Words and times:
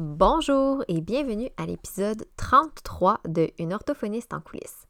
Bonjour 0.00 0.84
et 0.86 1.00
bienvenue 1.00 1.48
à 1.56 1.66
l'épisode 1.66 2.24
33 2.36 3.18
de 3.26 3.50
Une 3.58 3.72
orthophoniste 3.72 4.32
en 4.32 4.40
coulisses. 4.40 4.86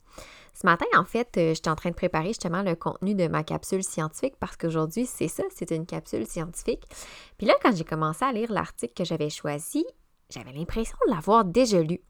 Ce 0.53 0.67
matin, 0.67 0.85
en 0.95 1.07
fait, 1.07 1.35
euh, 1.39 1.55
j'étais 1.55 1.71
en 1.71 1.77
train 1.77 1.89
de 1.89 1.95
préparer 1.95 2.27
justement 2.27 2.61
le 2.61 2.75
contenu 2.75 3.15
de 3.15 3.27
ma 3.27 3.43
capsule 3.43 3.83
scientifique 3.83 4.35
parce 4.39 4.59
qu'aujourd'hui, 4.59 5.07
c'est 5.07 5.29
ça, 5.29 5.45
c'est 5.49 5.71
une 5.71 5.87
capsule 5.87 6.27
scientifique. 6.27 6.83
Puis 7.39 7.47
là, 7.47 7.55
quand 7.63 7.75
j'ai 7.75 7.85
commencé 7.85 8.23
à 8.23 8.33
lire 8.33 8.53
l'article 8.53 8.93
que 8.93 9.05
j'avais 9.07 9.31
choisi, 9.31 9.87
j'avais 10.29 10.53
l'impression 10.53 10.99
de 11.07 11.15
l'avoir 11.15 11.47
déjà 11.47 11.81
lu. 11.81 12.01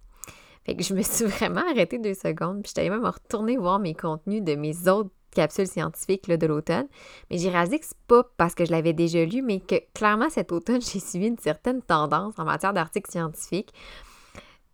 Fait 0.67 0.75
que 0.75 0.83
je 0.83 0.93
me 0.93 1.03
suis 1.03 1.25
vraiment 1.27 1.63
arrêtée 1.71 2.01
deux 2.01 2.15
secondes, 2.15 2.63
puis 2.65 2.73
j'étais 2.75 2.91
même 2.91 3.05
retourner 3.05 3.59
voir 3.59 3.79
mes 3.79 3.95
contenus 3.95 4.43
de 4.43 4.57
mes 4.57 4.89
autres 4.89 5.11
capsules 5.39 5.69
scientifiques 5.69 6.29
de 6.29 6.47
l'automne. 6.47 6.89
Mais 7.31 7.39
j'ai 7.39 7.49
réalisé 7.49 7.79
que 7.79 7.87
c'est 7.87 7.97
pas 8.09 8.25
parce 8.37 8.57
que 8.57 8.65
je 8.65 8.73
l'avais 8.73 8.93
déjà 8.93 9.25
lu, 9.25 9.41
mais 9.41 9.61
que 9.61 9.77
clairement 9.95 10.31
cet 10.31 10.51
automne, 10.51 10.81
j'ai 10.93 10.99
suivi 10.99 11.29
une 11.29 11.39
certaine 11.39 11.81
tendance 11.81 12.35
en 12.39 12.45
matière 12.45 12.73
d'articles 12.73 13.11
scientifiques. 13.11 13.73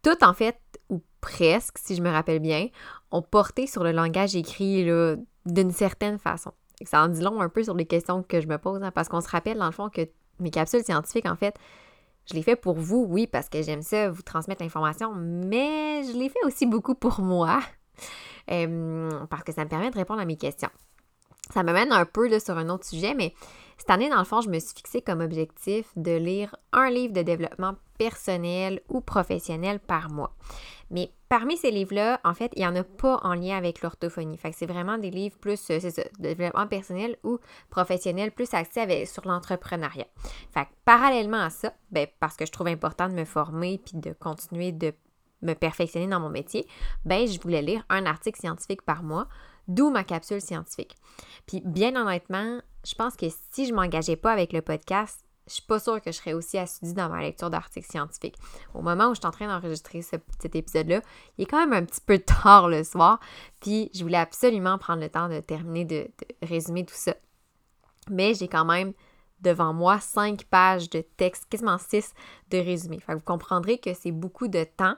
Tout 0.02 0.22
en 0.24 0.32
fait, 0.32 0.58
ou 0.88 1.02
presque, 1.20 1.78
si 1.78 1.94
je 1.96 2.02
me 2.02 2.10
rappelle 2.10 2.38
bien, 2.38 2.68
ont 3.10 3.22
porté 3.22 3.66
sur 3.66 3.84
le 3.84 3.92
langage 3.92 4.34
écrit 4.34 4.86
d'une 5.46 5.70
certaine 5.70 6.18
façon. 6.18 6.52
Ça 6.84 7.04
en 7.04 7.08
dit 7.08 7.20
long 7.20 7.40
un 7.40 7.48
peu 7.48 7.62
sur 7.62 7.74
les 7.74 7.86
questions 7.86 8.22
que 8.22 8.40
je 8.40 8.46
me 8.46 8.56
pose, 8.56 8.82
hein, 8.82 8.90
parce 8.90 9.08
qu'on 9.08 9.20
se 9.20 9.28
rappelle 9.28 9.58
dans 9.58 9.66
le 9.66 9.72
fond 9.72 9.90
que 9.90 10.02
mes 10.40 10.50
capsules 10.50 10.82
scientifiques, 10.82 11.26
en 11.26 11.36
fait, 11.36 11.56
je 12.26 12.34
les 12.34 12.42
fais 12.42 12.56
pour 12.56 12.76
vous, 12.76 13.06
oui, 13.08 13.26
parce 13.26 13.48
que 13.48 13.62
j'aime 13.62 13.82
ça, 13.82 14.10
vous 14.10 14.22
transmettre 14.22 14.62
l'information, 14.62 15.14
mais 15.14 16.02
je 16.04 16.18
les 16.18 16.28
fais 16.30 16.44
aussi 16.44 16.66
beaucoup 16.66 16.94
pour 16.94 17.20
moi, 17.20 17.60
euh, 18.50 19.10
parce 19.30 19.44
que 19.44 19.52
ça 19.52 19.64
me 19.64 19.68
permet 19.68 19.90
de 19.90 19.96
répondre 19.96 20.20
à 20.20 20.24
mes 20.24 20.36
questions. 20.36 20.70
Ça 21.52 21.62
me 21.62 21.72
mène 21.72 21.92
un 21.92 22.06
peu 22.06 22.38
sur 22.38 22.56
un 22.56 22.68
autre 22.70 22.86
sujet, 22.86 23.14
mais 23.14 23.34
cette 23.76 23.90
année, 23.90 24.08
dans 24.08 24.18
le 24.18 24.24
fond, 24.24 24.40
je 24.40 24.48
me 24.48 24.58
suis 24.58 24.74
fixé 24.74 25.02
comme 25.02 25.20
objectif 25.20 25.86
de 25.96 26.12
lire 26.16 26.56
un 26.72 26.90
livre 26.90 27.12
de 27.12 27.22
développement 27.22 27.74
personnel 27.98 28.80
ou 28.88 29.00
professionnel 29.00 29.78
par 29.78 30.10
mois. 30.10 30.34
Mais 30.90 31.10
parmi 31.28 31.56
ces 31.56 31.70
livres-là, 31.70 32.20
en 32.24 32.34
fait, 32.34 32.52
il 32.54 32.60
n'y 32.60 32.66
en 32.66 32.76
a 32.76 32.84
pas 32.84 33.18
en 33.22 33.34
lien 33.34 33.56
avec 33.56 33.82
l'orthophonie. 33.82 34.36
Fait 34.36 34.52
c'est 34.52 34.66
vraiment 34.66 34.98
des 34.98 35.10
livres 35.10 35.36
plus, 35.38 35.70
euh, 35.70 35.78
de 35.80 36.04
développement 36.18 36.66
personnel 36.66 37.16
ou 37.24 37.38
professionnel, 37.70 38.30
plus 38.32 38.52
axés 38.54 39.06
sur 39.06 39.26
l'entrepreneuriat. 39.26 40.06
Fait 40.52 40.68
parallèlement 40.84 41.42
à 41.42 41.50
ça, 41.50 41.72
ben, 41.90 42.06
parce 42.20 42.36
que 42.36 42.46
je 42.46 42.52
trouve 42.52 42.68
important 42.68 43.08
de 43.08 43.14
me 43.14 43.24
former 43.24 43.78
puis 43.78 43.98
de 43.98 44.12
continuer 44.12 44.72
de 44.72 44.94
me 45.44 45.54
perfectionner 45.54 46.06
dans 46.06 46.20
mon 46.20 46.30
métier, 46.30 46.66
ben, 47.04 47.26
je 47.26 47.40
voulais 47.40 47.62
lire 47.62 47.84
un 47.88 48.06
article 48.06 48.40
scientifique 48.40 48.82
par 48.82 49.02
mois, 49.02 49.28
d'où 49.68 49.90
ma 49.90 50.04
capsule 50.04 50.40
scientifique. 50.40 50.96
Puis 51.46 51.62
bien 51.64 51.94
honnêtement, 51.96 52.60
je 52.84 52.94
pense 52.94 53.16
que 53.16 53.26
si 53.50 53.66
je 53.66 53.74
m'engageais 53.74 54.16
pas 54.16 54.32
avec 54.32 54.52
le 54.52 54.62
podcast, 54.62 55.24
je 55.46 55.54
suis 55.54 55.62
pas 55.62 55.78
sûre 55.78 56.00
que 56.00 56.10
je 56.10 56.16
serais 56.16 56.32
aussi 56.32 56.56
assidue 56.56 56.94
dans 56.94 57.08
ma 57.08 57.20
lecture 57.20 57.50
d'articles 57.50 57.90
scientifiques. 57.90 58.36
Au 58.72 58.80
moment 58.80 59.08
où 59.08 59.14
je 59.14 59.20
suis 59.20 59.26
en 59.26 59.30
train 59.30 59.46
d'enregistrer 59.46 60.00
cet 60.02 60.56
épisode-là, 60.56 61.02
il 61.36 61.42
est 61.42 61.46
quand 61.46 61.58
même 61.58 61.72
un 61.74 61.84
petit 61.84 62.00
peu 62.00 62.18
tard 62.42 62.68
le 62.68 62.82
soir, 62.82 63.20
puis 63.60 63.90
je 63.94 64.02
voulais 64.02 64.18
absolument 64.18 64.78
prendre 64.78 65.02
le 65.02 65.10
temps 65.10 65.28
de 65.28 65.40
terminer 65.40 65.84
de, 65.84 66.08
résumer 66.42 66.84
tout 66.84 66.94
ça. 66.96 67.14
Mais 68.10 68.34
j'ai 68.34 68.48
quand 68.48 68.64
même 68.64 68.92
devant 69.40 69.74
moi 69.74 70.00
cinq 70.00 70.44
pages 70.44 70.88
de 70.88 71.02
texte, 71.16 71.46
quasiment 71.50 71.78
six 71.78 72.14
de 72.50 72.58
résumé. 72.58 72.98
Fait 73.00 73.14
vous 73.14 73.20
comprendrez 73.20 73.78
que 73.78 73.92
c'est 73.92 74.12
beaucoup 74.12 74.48
de 74.48 74.64
temps, 74.64 74.96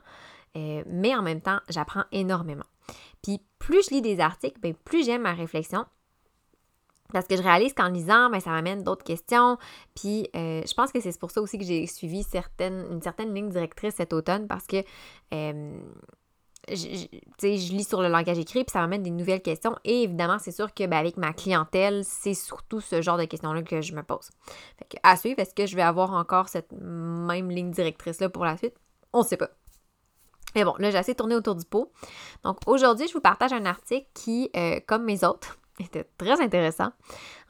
euh, 0.56 0.82
mais 0.86 1.14
en 1.14 1.22
même 1.22 1.40
temps, 1.40 1.60
j'apprends 1.68 2.04
énormément. 2.12 2.66
Puis 3.22 3.40
plus 3.58 3.84
je 3.86 3.94
lis 3.94 4.02
des 4.02 4.20
articles, 4.20 4.60
bien, 4.60 4.72
plus 4.84 5.04
j'aime 5.04 5.22
ma 5.22 5.34
réflexion, 5.34 5.84
parce 7.12 7.26
que 7.26 7.36
je 7.36 7.42
réalise 7.42 7.72
qu'en 7.72 7.88
lisant, 7.88 8.30
ben, 8.30 8.40
ça 8.40 8.50
m'amène 8.50 8.82
d'autres 8.82 9.04
questions. 9.04 9.58
Puis 9.94 10.28
euh, 10.34 10.62
je 10.66 10.74
pense 10.74 10.92
que 10.92 11.00
c'est 11.00 11.18
pour 11.18 11.30
ça 11.30 11.40
aussi 11.40 11.58
que 11.58 11.64
j'ai 11.64 11.86
suivi 11.86 12.22
certaines, 12.22 12.86
une 12.90 13.02
certaine 13.02 13.34
ligne 13.34 13.48
directrice 13.48 13.94
cet 13.94 14.12
automne 14.12 14.46
parce 14.46 14.66
que 14.66 14.78
euh, 15.32 15.78
je, 16.68 17.06
je, 17.40 17.72
lis 17.72 17.86
sur 17.86 18.02
le 18.02 18.08
langage 18.08 18.38
écrit 18.38 18.64
puis 18.64 18.72
ça 18.72 18.80
m'amène 18.80 19.02
des 19.02 19.10
nouvelles 19.10 19.42
questions. 19.42 19.76
Et 19.84 20.02
évidemment, 20.02 20.38
c'est 20.38 20.52
sûr 20.52 20.74
que 20.74 20.84
ben, 20.86 20.96
avec 20.96 21.16
ma 21.16 21.32
clientèle, 21.32 22.04
c'est 22.04 22.34
surtout 22.34 22.80
ce 22.80 23.02
genre 23.02 23.18
de 23.18 23.24
questions-là 23.24 23.62
que 23.62 23.80
je 23.80 23.94
me 23.94 24.02
pose. 24.02 24.30
Fait 24.78 24.96
que, 24.96 24.96
à 25.02 25.16
suivre, 25.16 25.38
est-ce 25.38 25.54
que 25.54 25.66
je 25.66 25.76
vais 25.76 25.82
avoir 25.82 26.12
encore 26.12 26.48
cette 26.48 26.72
même 26.72 27.50
ligne 27.50 27.70
directrice-là 27.70 28.28
pour 28.28 28.44
la 28.44 28.56
suite? 28.56 28.74
On 29.12 29.20
ne 29.20 29.26
sait 29.26 29.36
pas. 29.36 29.50
Mais 30.56 30.64
bon, 30.64 30.74
là, 30.78 30.90
j'ai 30.90 30.96
assez 30.96 31.14
tourné 31.14 31.36
autour 31.36 31.54
du 31.54 31.66
pot. 31.66 31.92
Donc 32.42 32.56
aujourd'hui, 32.66 33.06
je 33.06 33.12
vous 33.12 33.20
partage 33.20 33.52
un 33.52 33.66
article 33.66 34.06
qui, 34.14 34.50
euh, 34.56 34.80
comme 34.86 35.04
mes 35.04 35.22
autres, 35.22 35.58
c'était 35.80 36.08
très 36.16 36.40
intéressant. 36.40 36.88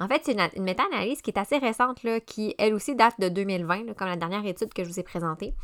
En 0.00 0.08
fait, 0.08 0.22
c'est 0.24 0.32
une, 0.32 0.64
méta-analyse 0.64 1.22
qui 1.22 1.30
est 1.30 1.38
assez 1.38 1.56
récente, 1.56 2.00
qui 2.26 2.54
elle 2.58 2.74
aussi 2.74 2.96
date 2.96 3.14
de 3.20 3.28
2020, 3.28 3.94
comme 3.94 4.08
la 4.08 4.16
dernière 4.16 4.44
étude 4.44 4.74
que 4.74 4.82
je 4.82 4.88
vous 4.88 4.98
ai 4.98 5.04
présentée. 5.04 5.54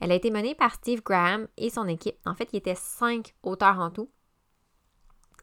Elle 0.00 0.12
a 0.12 0.14
été 0.14 0.30
menée 0.30 0.54
par 0.54 0.74
Steve 0.74 1.02
Graham 1.02 1.48
et 1.56 1.70
son 1.70 1.88
équipe. 1.88 2.16
En 2.24 2.36
fait, 2.36 2.48
il 2.52 2.54
y 2.54 2.58
était 2.58 2.76
cinq 2.76 3.34
auteurs 3.42 3.80
en 3.80 3.90
tout. 3.90 4.08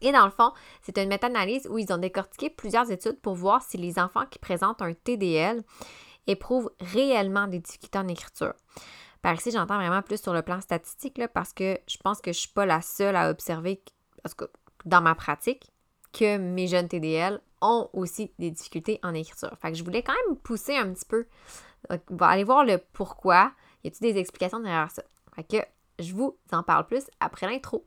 Et 0.00 0.12
dans 0.12 0.24
le 0.24 0.30
fond, 0.30 0.52
c'est 0.80 0.96
une 0.96 1.10
méta-analyse 1.10 1.68
où 1.68 1.76
ils 1.76 1.92
ont 1.92 1.98
décortiqué 1.98 2.48
plusieurs 2.48 2.90
études 2.90 3.20
pour 3.20 3.34
voir 3.34 3.62
si 3.62 3.76
les 3.76 3.98
enfants 3.98 4.24
qui 4.30 4.38
présentent 4.38 4.80
un 4.80 4.94
TDL 4.94 5.62
éprouvent 6.26 6.70
réellement 6.80 7.46
des 7.48 7.58
difficultés 7.58 7.98
en 7.98 8.08
écriture. 8.08 8.54
Par 9.22 9.34
ici, 9.34 9.50
j'entends 9.50 9.76
vraiment 9.76 10.02
plus 10.02 10.20
sur 10.20 10.32
le 10.32 10.42
plan 10.42 10.60
statistique 10.60 11.20
parce 11.34 11.52
que 11.52 11.78
je 11.86 11.96
pense 11.98 12.20
que 12.20 12.32
je 12.32 12.38
ne 12.38 12.40
suis 12.40 12.52
pas 12.52 12.66
la 12.66 12.80
seule 12.80 13.16
à 13.16 13.30
observer, 13.30 13.82
parce 14.22 14.34
que 14.34 14.44
dans 14.84 15.02
ma 15.02 15.14
pratique, 15.14 15.70
que 16.12 16.38
mes 16.38 16.66
jeunes 16.66 16.88
TDL 16.88 17.40
ont 17.60 17.88
aussi 17.92 18.32
des 18.38 18.50
difficultés 18.50 18.98
en 19.02 19.14
écriture. 19.14 19.56
Fait 19.60 19.70
que 19.70 19.78
je 19.78 19.84
voulais 19.84 20.02
quand 20.02 20.14
même 20.26 20.36
pousser 20.38 20.76
un 20.76 20.92
petit 20.92 21.04
peu. 21.04 21.26
On 21.90 21.98
va 22.16 22.28
aller 22.28 22.44
voir 22.44 22.64
le 22.64 22.78
pourquoi. 22.92 23.52
Y 23.84 23.88
a-t-il 23.88 24.12
des 24.12 24.18
explications 24.18 24.60
derrière 24.60 24.90
ça? 24.90 25.02
Je 25.98 26.14
vous 26.14 26.38
en 26.52 26.62
parle 26.62 26.86
plus 26.86 27.04
après 27.20 27.46
l'intro. 27.46 27.86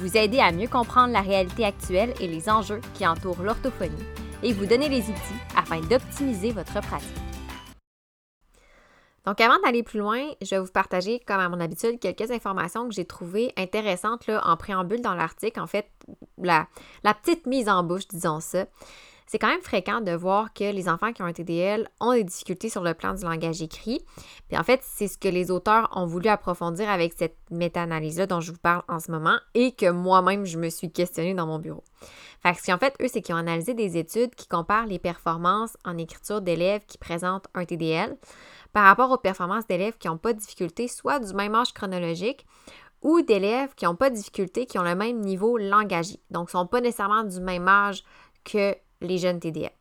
Vous 0.00 0.16
aider 0.16 0.40
à 0.40 0.50
mieux 0.50 0.66
comprendre 0.66 1.12
la 1.12 1.20
réalité 1.20 1.62
actuelle 1.62 2.14
et 2.20 2.26
les 2.26 2.48
enjeux 2.48 2.80
qui 2.94 3.06
entourent 3.06 3.42
l'orthophonie 3.42 4.02
et 4.42 4.54
vous 4.54 4.64
donner 4.64 4.88
les 4.88 5.02
outils 5.02 5.40
afin 5.54 5.78
d'optimiser 5.82 6.52
votre 6.52 6.80
pratique. 6.80 7.08
Donc, 9.26 9.42
avant 9.42 9.58
d'aller 9.62 9.82
plus 9.82 9.98
loin, 9.98 10.24
je 10.40 10.54
vais 10.54 10.58
vous 10.58 10.72
partager, 10.72 11.20
comme 11.20 11.40
à 11.40 11.50
mon 11.50 11.60
habitude, 11.60 12.00
quelques 12.00 12.30
informations 12.30 12.88
que 12.88 12.94
j'ai 12.94 13.04
trouvées 13.04 13.52
intéressantes 13.58 14.26
là, 14.26 14.40
en 14.46 14.56
préambule 14.56 15.02
dans 15.02 15.12
l'article. 15.12 15.60
En 15.60 15.66
fait, 15.66 15.90
la, 16.38 16.66
la 17.04 17.12
petite 17.12 17.44
mise 17.44 17.68
en 17.68 17.82
bouche, 17.82 18.08
disons 18.08 18.40
ça. 18.40 18.64
C'est 19.30 19.38
quand 19.38 19.46
même 19.46 19.62
fréquent 19.62 20.00
de 20.00 20.10
voir 20.10 20.52
que 20.52 20.72
les 20.72 20.88
enfants 20.88 21.12
qui 21.12 21.22
ont 21.22 21.26
un 21.26 21.32
TDL 21.32 21.88
ont 22.00 22.14
des 22.14 22.24
difficultés 22.24 22.68
sur 22.68 22.82
le 22.82 22.94
plan 22.94 23.14
du 23.14 23.22
langage 23.22 23.62
écrit. 23.62 24.04
Puis 24.48 24.58
en 24.58 24.64
fait, 24.64 24.80
c'est 24.82 25.06
ce 25.06 25.16
que 25.16 25.28
les 25.28 25.52
auteurs 25.52 25.88
ont 25.94 26.04
voulu 26.04 26.28
approfondir 26.28 26.90
avec 26.90 27.12
cette 27.16 27.36
méta-analyse-là 27.52 28.26
dont 28.26 28.40
je 28.40 28.50
vous 28.50 28.58
parle 28.58 28.82
en 28.88 28.98
ce 28.98 29.12
moment 29.12 29.36
et 29.54 29.70
que 29.70 29.88
moi-même, 29.88 30.46
je 30.46 30.58
me 30.58 30.68
suis 30.68 30.90
questionnée 30.90 31.32
dans 31.32 31.46
mon 31.46 31.60
bureau. 31.60 31.84
Fait 32.42 32.54
que 32.54 32.60
ce 32.60 32.66
qu'en 32.66 32.78
fait, 32.78 32.92
eux, 33.00 33.06
c'est 33.06 33.22
qu'ils 33.22 33.36
ont 33.36 33.38
analysé 33.38 33.72
des 33.72 33.96
études 33.98 34.34
qui 34.34 34.48
comparent 34.48 34.86
les 34.86 34.98
performances 34.98 35.76
en 35.84 35.96
écriture 35.96 36.40
d'élèves 36.40 36.82
qui 36.88 36.98
présentent 36.98 37.46
un 37.54 37.64
TDL 37.64 38.16
par 38.72 38.82
rapport 38.82 39.12
aux 39.12 39.18
performances 39.18 39.68
d'élèves 39.68 39.96
qui 39.96 40.08
n'ont 40.08 40.18
pas 40.18 40.32
de 40.32 40.40
difficulté, 40.40 40.88
soit 40.88 41.20
du 41.20 41.32
même 41.34 41.54
âge 41.54 41.72
chronologique 41.72 42.46
ou 43.02 43.22
d'élèves 43.22 43.76
qui 43.76 43.84
n'ont 43.84 43.94
pas 43.94 44.10
de 44.10 44.16
difficulté, 44.16 44.66
qui 44.66 44.76
ont 44.80 44.82
le 44.82 44.96
même 44.96 45.20
niveau 45.20 45.56
langagier. 45.56 46.18
Donc, 46.32 46.48
ne 46.48 46.50
sont 46.50 46.66
pas 46.66 46.80
nécessairement 46.80 47.22
du 47.22 47.38
même 47.38 47.68
âge 47.68 48.02
que 48.42 48.74
les 49.00 49.18
jeunes 49.18 49.40
TDL. 49.40 49.72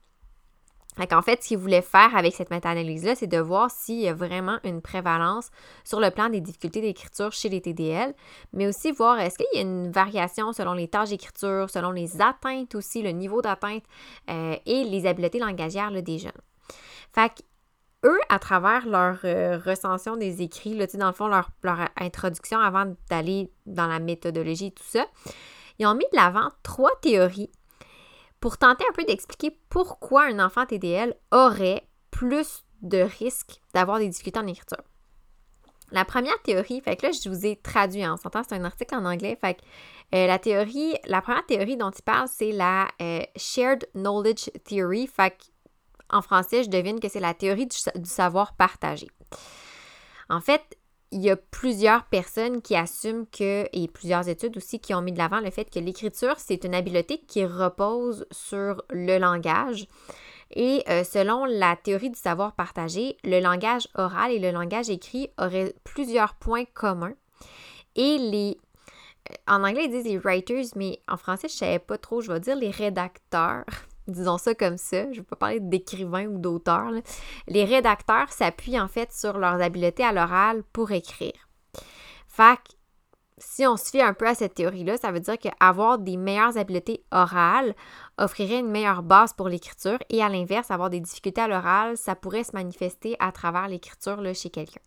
En 1.11 1.21
fait, 1.21 1.41
ce 1.41 1.49
qu'ils 1.49 1.57
voulaient 1.57 1.81
faire 1.81 2.15
avec 2.15 2.35
cette 2.35 2.51
méta-analyse-là, 2.51 3.15
c'est 3.15 3.27
de 3.27 3.37
voir 3.37 3.71
s'il 3.71 4.01
y 4.01 4.07
a 4.07 4.13
vraiment 4.13 4.59
une 4.63 4.81
prévalence 4.81 5.49
sur 5.85 5.99
le 5.99 6.11
plan 6.11 6.29
des 6.29 6.41
difficultés 6.41 6.81
d'écriture 6.81 7.31
chez 7.31 7.47
les 7.47 7.61
TDL, 7.61 8.13
mais 8.51 8.67
aussi 8.67 8.91
voir 8.91 9.17
est-ce 9.19 9.37
qu'il 9.37 9.47
y 9.53 9.59
a 9.59 9.61
une 9.61 9.91
variation 9.91 10.51
selon 10.51 10.73
les 10.73 10.89
tâches 10.89 11.09
d'écriture, 11.09 11.69
selon 11.69 11.91
les 11.91 12.21
atteintes 12.21 12.75
aussi, 12.75 13.01
le 13.01 13.11
niveau 13.11 13.41
d'atteinte 13.41 13.83
euh, 14.29 14.55
et 14.65 14.83
les 14.83 15.05
habiletés 15.05 15.39
langagières 15.39 15.91
des 15.91 16.19
jeunes. 16.19 16.31
Fait 17.13 17.31
eux, 18.05 18.19
à 18.29 18.39
travers 18.39 18.87
leur 18.87 19.19
euh, 19.23 19.57
recension 19.57 20.17
des 20.17 20.41
écrits, 20.41 20.77
dans 20.95 21.07
le 21.07 21.13
fond, 21.13 21.27
leur, 21.27 21.49
introduction 21.97 22.59
avant 22.59 22.93
d'aller 23.09 23.51
dans 23.65 23.87
la 23.87 23.99
méthodologie 23.99 24.67
et 24.67 24.71
tout 24.71 24.83
ça, 24.85 25.05
ils 25.79 25.87
ont 25.87 25.95
mis 25.95 26.05
de 26.11 26.17
l'avant 26.17 26.49
trois 26.63 26.91
théories 27.01 27.51
pour 28.39 28.57
tenter 28.57 28.85
un 28.89 28.93
peu 28.93 29.03
d'expliquer 29.03 29.57
pourquoi 29.69 30.25
un 30.25 30.39
enfant 30.39 30.65
TDL 30.65 31.15
aurait 31.31 31.87
plus 32.11 32.65
de 32.81 32.99
risques 32.99 33.61
d'avoir 33.73 33.99
des 33.99 34.07
difficultés 34.07 34.39
en 34.39 34.47
écriture. 34.47 34.83
La 35.91 36.05
première 36.05 36.39
théorie, 36.43 36.81
fait 36.81 36.95
que 36.95 37.07
là, 37.07 37.11
je 37.11 37.29
vous 37.29 37.45
ai 37.45 37.55
traduit, 37.55 38.05
en 38.05 38.13
hein, 38.13 38.17
s'entend, 38.17 38.43
c'est 38.47 38.55
un 38.55 38.63
article 38.63 38.95
en 38.95 39.05
anglais, 39.05 39.37
fait 39.41 39.55
que 39.55 39.61
euh, 40.15 40.27
la 40.27 40.37
théorie, 40.37 40.95
la 41.05 41.21
première 41.21 41.45
théorie 41.45 41.77
dont 41.77 41.89
il 41.89 42.01
parle, 42.03 42.27
c'est 42.31 42.51
la 42.51 42.87
euh, 43.01 43.21
Shared 43.35 43.87
Knowledge 43.95 44.49
Theory, 44.65 45.07
fait 45.07 45.35
en 46.11 46.21
français, 46.21 46.63
je 46.63 46.69
devine 46.69 46.99
que 46.99 47.07
c'est 47.07 47.19
la 47.19 47.33
théorie 47.33 47.67
du, 47.67 47.77
savoir 48.05 48.53
partagé. 48.53 49.07
En 50.29 50.41
fait, 50.41 50.77
il 51.11 51.21
y 51.21 51.29
a 51.29 51.35
plusieurs 51.35 52.05
personnes 52.05 52.61
qui 52.61 52.75
assument 52.75 53.25
que, 53.25 53.67
et 53.73 53.87
plusieurs 53.87 54.27
études 54.29 54.57
aussi, 54.57 54.79
qui 54.79 54.93
ont 54.93 55.01
mis 55.01 55.11
de 55.11 55.17
l'avant 55.17 55.39
le 55.39 55.49
fait 55.49 55.69
que 55.69 55.79
l'écriture, 55.79 56.35
c'est 56.37 56.63
une 56.63 56.75
habileté 56.75 57.19
qui 57.19 57.45
repose 57.45 58.25
sur 58.31 58.83
le 58.91 59.17
langage. 59.17 59.87
Et 60.51 60.83
euh, 60.89 61.03
selon 61.03 61.45
la 61.45 61.75
théorie 61.75 62.09
du 62.09 62.19
savoir 62.19 62.53
partagé, 62.53 63.17
le 63.23 63.39
langage 63.39 63.87
oral 63.95 64.31
et 64.31 64.39
le 64.39 64.51
langage 64.51 64.89
écrit 64.89 65.29
auraient 65.37 65.75
plusieurs 65.83 66.35
points 66.35 66.65
communs. 66.73 67.13
Et 67.95 68.17
les. 68.17 68.57
Euh, 69.31 69.35
en 69.47 69.63
anglais, 69.63 69.85
ils 69.85 69.91
disent 69.91 70.05
les 70.05 70.17
writers, 70.17 70.65
mais 70.75 71.01
en 71.07 71.17
français, 71.17 71.47
je 71.47 71.53
ne 71.53 71.57
savais 71.57 71.79
pas 71.79 71.97
trop, 71.97 72.21
je 72.21 72.31
vais 72.31 72.39
dire 72.39 72.55
les 72.55 72.71
rédacteurs. 72.71 73.65
Disons 74.09 74.37
ça 74.37 74.55
comme 74.55 74.77
ça, 74.77 75.03
je 75.03 75.07
ne 75.09 75.15
vais 75.15 75.23
pas 75.23 75.35
parler 75.35 75.59
d'écrivains 75.59 76.27
ou 76.27 76.37
d'auteurs. 76.37 76.91
Les 77.47 77.65
rédacteurs 77.65 78.31
s'appuient 78.31 78.79
en 78.79 78.87
fait 78.87 79.11
sur 79.11 79.37
leurs 79.37 79.61
habiletés 79.61 80.03
à 80.03 80.11
l'oral 80.11 80.63
pour 80.73 80.91
écrire. 80.91 81.49
Fait 82.27 82.59
si 83.39 83.65
on 83.65 83.77
se 83.77 83.89
fie 83.89 84.01
un 84.01 84.13
peu 84.13 84.27
à 84.27 84.35
cette 84.35 84.55
théorie-là, 84.55 84.97
ça 84.97 85.11
veut 85.11 85.19
dire 85.19 85.37
qu'avoir 85.37 85.97
des 85.97 86.17
meilleures 86.17 86.57
habiletés 86.57 87.03
orales 87.11 87.73
offrirait 88.17 88.59
une 88.59 88.69
meilleure 88.69 89.01
base 89.01 89.33
pour 89.33 89.47
l'écriture 89.47 89.97
et 90.09 90.21
à 90.21 90.29
l'inverse, 90.29 90.71
avoir 90.71 90.89
des 90.89 90.99
difficultés 90.99 91.41
à 91.41 91.47
l'oral, 91.47 91.97
ça 91.97 92.15
pourrait 92.15 92.43
se 92.43 92.51
manifester 92.53 93.15
à 93.19 93.31
travers 93.31 93.67
l'écriture 93.67 94.21
chez 94.35 94.49
quelqu'un. 94.49 94.81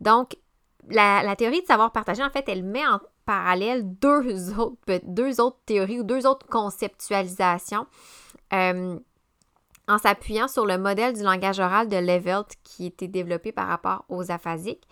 Donc, 0.00 0.36
la, 0.88 1.34
théorie 1.36 1.62
de 1.62 1.66
savoir 1.66 1.92
partager, 1.92 2.22
en 2.22 2.30
fait, 2.30 2.48
elle 2.48 2.62
met 2.62 2.86
en 2.86 3.00
parallèle 3.28 3.82
deux 3.98 4.58
autres, 4.58 4.78
deux 5.04 5.38
autres 5.38 5.58
théories 5.66 6.00
ou 6.00 6.02
deux 6.02 6.26
autres 6.26 6.46
conceptualisations 6.46 7.86
euh, 8.54 8.98
en 9.86 9.98
s'appuyant 9.98 10.48
sur 10.48 10.64
le 10.64 10.78
modèle 10.78 11.12
du 11.12 11.22
langage 11.22 11.60
oral 11.60 11.90
de 11.90 11.96
Levelt 11.96 12.54
qui 12.64 12.86
était 12.86 13.06
développé 13.06 13.52
par 13.52 13.68
rapport 13.68 14.06
aux 14.08 14.30
aphasiques. 14.30 14.88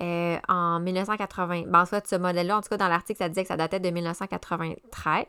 Euh, 0.00 0.38
en 0.48 0.80
1980. 0.80 1.66
Ben, 1.68 1.82
en 1.82 1.86
soit, 1.86 2.04
ce 2.04 2.16
modèle-là, 2.16 2.56
en 2.58 2.62
tout 2.62 2.68
cas, 2.68 2.78
dans 2.78 2.88
l'article, 2.88 3.18
ça 3.18 3.28
disait 3.28 3.42
que 3.42 3.48
ça 3.48 3.56
datait 3.56 3.78
de 3.78 3.90
1993 3.90 5.24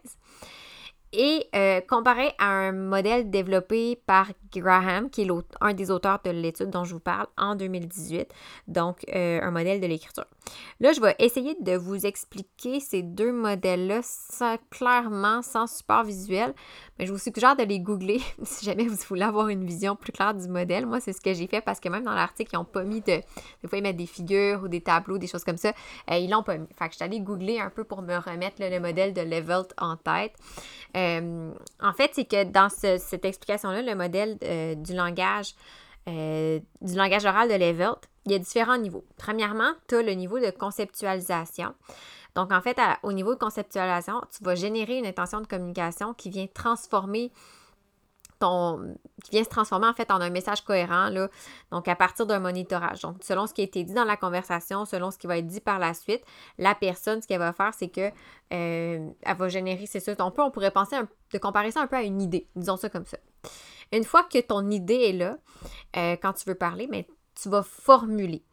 et 1.16 1.50
euh, 1.56 1.82
comparé 1.82 2.34
à 2.38 2.48
un 2.48 2.72
modèle 2.72 3.30
développé 3.30 3.96
par 4.06 4.28
Graham, 4.54 5.10
qui 5.10 5.22
est 5.22 5.30
un 5.62 5.74
des 5.74 5.92
auteurs 5.92 6.20
de 6.24 6.32
l'étude 6.32 6.70
dont 6.70 6.84
je 6.84 6.94
vous 6.94 7.00
parle 7.00 7.28
en 7.38 7.56
2018, 7.56 8.28
donc 8.68 9.06
euh, 9.14 9.40
un 9.42 9.52
modèle 9.52 9.80
de 9.80 9.88
l'écriture. 9.88 10.26
Là, 10.80 10.92
je 10.94 11.02
vais 11.02 11.16
essayer 11.20 11.56
de 11.60 11.76
vous 11.76 12.06
expliquer 12.06 12.80
ces 12.80 13.02
deux 13.02 13.32
modèles-là 13.32 14.02
clairement, 14.70 15.42
sans 15.42 15.68
support 15.68 16.04
visuel, 16.04 16.54
mais 17.00 17.06
je 17.06 17.12
vous 17.12 17.18
suggère 17.18 17.56
de 17.56 17.64
les 17.64 17.80
googler 17.80 18.22
si 18.44 18.66
jamais 18.66 18.86
vous 18.86 18.96
voulez 19.08 19.24
avoir 19.24 19.50
une 19.50 19.66
vision 19.66 19.96
plus 19.96 20.12
claire 20.12 20.34
du 20.34 20.48
modèle. 20.48 20.86
Moi, 20.86 21.00
c'est 21.00 21.14
ce 21.14 21.22
que 21.22 21.34
j'ai 21.34 21.48
fait 21.48 21.62
parce 21.62 21.80
que 21.80 21.90
même 21.90 22.04
dans 22.04 22.14
l'article, 22.14 22.52
ils 22.54 22.58
n'ont 22.58 22.66
pas 22.66 22.84
mis 22.84 23.02
de. 23.02 23.22
Des 23.62 23.68
fois, 23.68 23.78
ils 23.78 23.82
mettent 23.82 23.98
des 23.98 24.06
figures 24.06 24.64
ou 24.64 24.68
des 24.68 24.82
tableaux, 24.82 25.18
des 25.18 25.28
choses 25.28 25.44
comme 25.44 25.58
ça. 25.58 25.74
Euh, 26.12 26.18
ils 26.18 26.30
l'ont 26.30 26.44
pas 26.44 26.58
mis. 26.58 26.68
Fait 26.78 26.86
que 26.86 26.92
je 26.92 26.98
suis 26.98 27.04
allée 27.04 27.20
googler 27.20 27.60
un 27.60 27.70
peu 27.70 27.84
pour 27.84 28.02
me 28.02 28.16
remettre 28.16 28.58
le 28.60 28.80
modèle 28.80 29.14
de 29.14 29.22
Levelt 29.22 29.74
en 29.78 29.98
tête. 29.98 30.34
Euh, 31.06 31.52
en 31.81 31.94
fait, 31.94 32.12
c'est 32.13 32.25
que 32.25 32.44
dans 32.44 32.69
cette 32.69 33.25
explication-là, 33.25 33.81
le 33.81 33.96
modèle 33.96 34.38
euh, 34.44 34.75
du 34.75 34.94
langage 34.94 35.56
du 36.07 36.96
langage 36.96 37.25
oral 37.25 37.50
de 37.50 37.56
Levelt, 37.56 37.98
il 38.28 38.31
y 38.31 38.36
a 38.36 38.40
différents 38.40 38.78
niveaux. 38.78 39.04
Premièrement, 39.18 39.72
tu 39.88 39.96
as 39.96 40.04
le 40.04 40.12
niveau 40.12 40.40
de 40.40 40.52
conceptualisation. 40.52 41.74
Donc, 42.36 42.52
en 42.52 42.62
fait, 42.62 42.78
au 43.02 43.12
niveau 43.12 43.34
de 43.34 43.40
conceptualisation, 43.40 44.22
tu 44.36 44.44
vas 44.44 44.54
générer 44.54 45.00
une 45.00 45.07
intention 45.07 45.42
de 45.42 45.48
communication 45.48 46.13
qui 46.13 46.30
vient 46.30 46.46
transformer 46.46 47.31
qui 49.24 49.31
vient 49.31 49.44
se 49.44 49.50
transformer 49.50 49.88
en 49.88 49.94
fait 49.94 50.12
en 50.12 50.21
un 50.21 50.30
message 50.30 50.62
cohérent, 50.62 51.09
là, 51.09 51.30
donc 51.71 51.88
à 51.88 51.95
partir 51.95 52.25
d'un 52.25 52.39
monitorage. 52.39 53.01
Donc, 53.01 53.18
selon 53.21 53.47
ce 53.47 53.53
qui 53.53 53.62
a 53.62 53.63
été 53.63 53.83
dit 53.83 53.94
dans 53.94 54.03
la 54.03 54.18
conversation, 54.18 54.86
selon 54.86 55.12
ce 55.12 55.18
qui 55.18 55.27
va 55.27 55.38
être 55.38 55.47
dit 55.47 55.62
par 55.62 55.80
la 55.80 55.94
suite, 55.94 56.24
la 56.57 56.75
personne, 56.75 57.21
ce 57.21 57.27
qu'elle 57.27 57.39
va 57.39 57.53
faire, 57.53 57.74
c'est 57.74 57.89
que 57.89 58.12
euh, 58.53 59.09
elle 59.21 59.38
va 59.38 59.50
générer, 59.50 59.86
c'est 59.86 60.00
ça. 60.00 60.13
On, 60.19 60.33
on 60.38 60.51
pourrait 60.51 60.71
penser 60.71 60.95
de 61.31 61.38
comparer 61.38 61.71
ça 61.71 61.81
un 61.81 61.88
peu 61.88 61.95
à 61.95 62.03
une 62.03 62.21
idée, 62.21 62.47
disons 62.56 62.77
ça 62.77 62.89
comme 62.89 63.06
ça. 63.06 63.18
Une 63.92 64.03
fois 64.03 64.24
que 64.24 64.39
ton 64.39 64.69
idée 64.69 65.09
est 65.09 65.13
là, 65.13 65.38
euh, 65.97 66.15
quand 66.21 66.33
tu 66.33 66.50
veux 66.50 66.56
parler, 66.56 66.88
mais 66.89 67.07
tu 67.36 67.50
vas 67.50 67.64
formuler. 67.64 68.44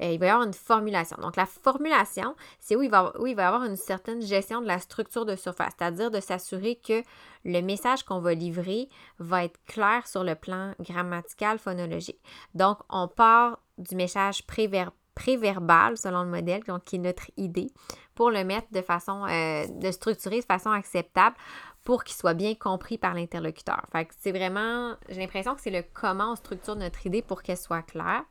Euh, 0.00 0.10
il 0.12 0.18
va 0.18 0.26
y 0.26 0.28
avoir 0.28 0.46
une 0.46 0.54
formulation. 0.54 1.16
Donc, 1.20 1.36
la 1.36 1.46
formulation, 1.46 2.34
c'est 2.58 2.76
où 2.76 2.82
il, 2.82 2.90
va, 2.90 3.12
où 3.18 3.26
il 3.26 3.36
va 3.36 3.42
y 3.42 3.46
avoir 3.46 3.64
une 3.64 3.76
certaine 3.76 4.22
gestion 4.22 4.60
de 4.60 4.66
la 4.66 4.78
structure 4.78 5.24
de 5.24 5.36
surface, 5.36 5.72
c'est-à-dire 5.78 6.10
de 6.10 6.20
s'assurer 6.20 6.76
que 6.76 7.02
le 7.44 7.60
message 7.60 8.02
qu'on 8.04 8.20
va 8.20 8.34
livrer 8.34 8.88
va 9.18 9.44
être 9.44 9.58
clair 9.66 10.06
sur 10.06 10.24
le 10.24 10.34
plan 10.34 10.74
grammatical, 10.80 11.58
phonologique. 11.58 12.20
Donc, 12.54 12.78
on 12.90 13.08
part 13.08 13.58
du 13.78 13.94
message 13.96 14.44
préverbal, 14.46 15.96
selon 15.96 16.22
le 16.22 16.30
modèle, 16.30 16.62
donc 16.64 16.84
qui 16.84 16.96
est 16.96 17.00
notre 17.00 17.30
idée, 17.36 17.70
pour 18.14 18.30
le 18.30 18.44
mettre 18.44 18.68
de 18.72 18.82
façon, 18.82 19.24
euh, 19.26 19.66
de 19.68 19.90
structurer 19.90 20.40
de 20.40 20.44
façon 20.44 20.70
acceptable 20.70 21.36
pour 21.84 22.04
qu'il 22.04 22.16
soit 22.16 22.34
bien 22.34 22.54
compris 22.54 22.98
par 22.98 23.14
l'interlocuteur. 23.14 23.86
C'est 24.18 24.32
vraiment, 24.32 24.94
j'ai 25.08 25.20
l'impression 25.20 25.54
que 25.54 25.60
c'est 25.60 25.70
le 25.70 25.82
comment 25.92 26.32
on 26.32 26.36
structure 26.36 26.76
notre 26.76 27.06
idée 27.06 27.22
pour 27.22 27.42
qu'elle 27.42 27.56
soit 27.56 27.82
claire. 27.82 28.22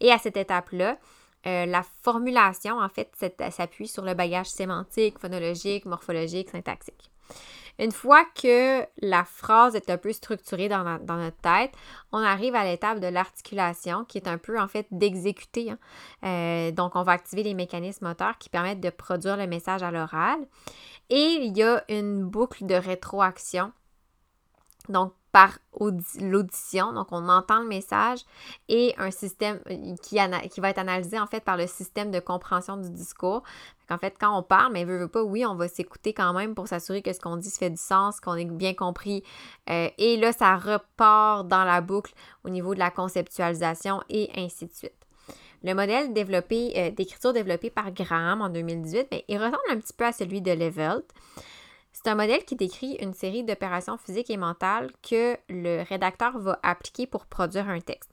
Et 0.00 0.10
à 0.10 0.18
cette 0.18 0.36
étape-là, 0.36 0.98
euh, 1.46 1.66
la 1.66 1.84
formulation, 2.02 2.78
en 2.78 2.88
fait, 2.88 3.10
s'appuie 3.50 3.86
sur 3.86 4.04
le 4.04 4.14
bagage 4.14 4.48
sémantique, 4.48 5.18
phonologique, 5.18 5.86
morphologique, 5.86 6.50
syntaxique. 6.50 7.10
Une 7.78 7.92
fois 7.92 8.24
que 8.24 8.86
la 9.02 9.24
phrase 9.24 9.74
est 9.74 9.90
un 9.90 9.98
peu 9.98 10.12
structurée 10.12 10.68
dans, 10.68 10.82
notre 10.84 11.36
tête, 11.36 11.72
on 12.12 12.18
arrive 12.18 12.54
à 12.54 12.64
l'étape 12.64 13.00
de 13.00 13.08
l'articulation 13.08 14.04
qui 14.04 14.18
est 14.18 14.28
un 14.28 14.38
peu 14.38 14.58
en 14.58 14.68
fait 14.68 14.86
d'exécuter. 14.90 15.70
Hein. 15.70 15.78
Euh, 16.24 16.70
donc, 16.70 16.96
on 16.96 17.02
va 17.02 17.12
activer 17.12 17.42
les 17.42 17.54
mécanismes 17.54 18.06
moteurs 18.06 18.38
qui 18.38 18.48
permettent 18.48 18.80
de 18.80 18.90
produire 18.90 19.36
le 19.36 19.46
message 19.46 19.82
à 19.82 19.90
l'oral. 19.90 20.38
Et 21.10 21.38
il 21.42 21.56
y 21.56 21.62
a 21.62 21.84
une 21.88 22.24
boucle 22.24 22.66
de 22.66 22.74
rétroaction. 22.74 23.72
Donc, 24.88 25.12
par 25.36 25.58
l'audition, 26.18 26.94
donc 26.94 27.08
on 27.10 27.28
entend 27.28 27.60
le 27.60 27.66
message 27.66 28.20
et 28.70 28.94
un 28.96 29.10
système 29.10 29.60
euh, 29.70 29.94
qui, 30.02 30.60
va 30.60 30.70
être 30.70 30.78
analysé 30.78 31.20
en 31.20 31.26
fait 31.26 31.44
par 31.44 31.58
le 31.58 31.66
système 31.66 32.10
de 32.10 32.20
compréhension 32.20 32.78
du 32.78 32.88
discours. 32.88 33.42
En 33.90 33.98
fait, 33.98 34.14
quand 34.18 34.34
on 34.34 34.42
parle, 34.42 34.72
mais 34.72 34.84
veut, 34.84 34.96
veut 34.96 35.08
pas, 35.08 35.22
oui, 35.22 35.44
on 35.44 35.54
va 35.54 35.68
s'écouter 35.68 36.14
quand 36.14 36.32
même 36.32 36.54
pour 36.54 36.68
s'assurer 36.68 37.02
que 37.02 37.12
ce 37.12 37.20
qu'on 37.20 37.36
dit 37.36 37.50
se 37.50 37.58
fait 37.58 37.68
du 37.68 37.76
sens, 37.76 38.18
qu'on 38.18 38.34
ait 38.34 38.46
bien 38.46 38.72
compris. 38.72 39.22
Euh, 39.68 39.90
et 39.98 40.16
là, 40.16 40.32
ça 40.32 40.56
repart 40.56 41.46
dans 41.46 41.64
la 41.64 41.82
boucle 41.82 42.14
au 42.44 42.48
niveau 42.48 42.72
de 42.72 42.78
la 42.78 42.90
conceptualisation 42.90 44.02
et 44.08 44.30
ainsi 44.36 44.64
de 44.64 44.72
suite. 44.72 45.06
Le 45.62 45.74
modèle 45.74 46.14
développé, 46.14 46.72
euh, 46.76 46.90
d'écriture 46.90 47.34
développé 47.34 47.68
par 47.68 47.92
Graham 47.92 48.40
en 48.40 48.48
2018, 48.48 49.08
mais 49.10 49.24
il 49.28 49.36
ressemble 49.36 49.58
un 49.68 49.78
petit 49.78 49.92
peu 49.92 50.06
à 50.06 50.12
celui 50.12 50.40
de 50.40 50.52
Levelt. 50.52 51.04
C'est 52.06 52.12
un 52.12 52.14
modèle 52.14 52.44
qui 52.44 52.54
décrit 52.54 52.92
une 53.00 53.14
série 53.14 53.42
d'opérations 53.42 53.98
physiques 53.98 54.30
et 54.30 54.36
mentales 54.36 54.92
que 55.02 55.36
le 55.48 55.82
rédacteur 55.82 56.38
va 56.38 56.56
appliquer 56.62 57.04
pour 57.04 57.26
produire 57.26 57.68
un 57.68 57.80
texte. 57.80 58.12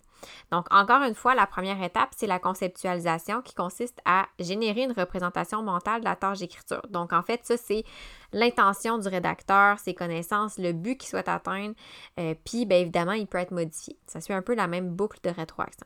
Donc, 0.52 0.66
encore 0.74 1.04
une 1.04 1.14
fois, 1.14 1.36
la 1.36 1.46
première 1.46 1.80
étape, 1.84 2.10
c'est 2.18 2.26
la 2.26 2.40
conceptualisation 2.40 3.44
qui 3.44 3.54
consiste 3.54 4.00
à 4.04 4.26
générer 4.40 4.82
une 4.82 4.94
représentation 4.94 5.62
mentale 5.62 6.00
de 6.00 6.06
la 6.06 6.16
tâche 6.16 6.40
d'écriture. 6.40 6.82
Donc, 6.90 7.14
en 7.14 7.22
fait, 7.22 7.42
ça, 7.44 7.56
c'est 7.56 7.84
l'intention 8.32 8.98
du 8.98 9.08
rédacteur, 9.08 9.78
ses 9.78 9.94
connaissances, 9.94 10.58
le 10.58 10.72
but 10.74 10.98
qu'il 10.98 11.10
souhaite 11.10 11.30
atteindre, 11.30 11.76
euh, 12.20 12.34
puis, 12.46 12.66
bien 12.66 12.80
évidemment, 12.80 13.12
il 13.12 13.28
peut 13.28 13.38
être 13.38 13.52
modifié. 13.52 13.96
Ça 14.08 14.22
suit 14.22 14.34
un 14.34 14.42
peu 14.42 14.56
la 14.56 14.66
même 14.66 14.90
boucle 14.90 15.20
de 15.22 15.30
rétroaction. 15.30 15.86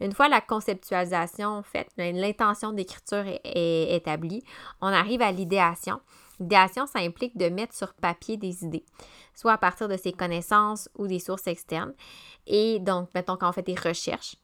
Une 0.00 0.12
fois 0.12 0.28
la 0.28 0.40
conceptualisation 0.40 1.62
faite, 1.64 1.88
l'intention 1.96 2.72
d'écriture 2.72 3.24
est, 3.26 3.96
établie, 3.96 4.44
on 4.80 4.88
arrive 4.88 5.22
à 5.22 5.32
l'idéation. 5.32 6.00
L'idéation, 6.40 6.86
ça 6.86 7.00
implique 7.00 7.36
de 7.36 7.48
mettre 7.48 7.74
sur 7.74 7.94
papier 7.94 8.36
des 8.36 8.64
idées, 8.64 8.84
soit 9.34 9.52
à 9.52 9.58
partir 9.58 9.88
de 9.88 9.96
ses 9.96 10.12
connaissances 10.12 10.88
ou 10.96 11.06
des 11.06 11.18
sources 11.18 11.46
externes. 11.46 11.94
Et 12.46 12.78
donc, 12.80 13.08
mettons 13.14 13.36
qu'on 13.36 13.52
fait 13.52 13.62
des 13.62 13.74
recherches. 13.74 14.36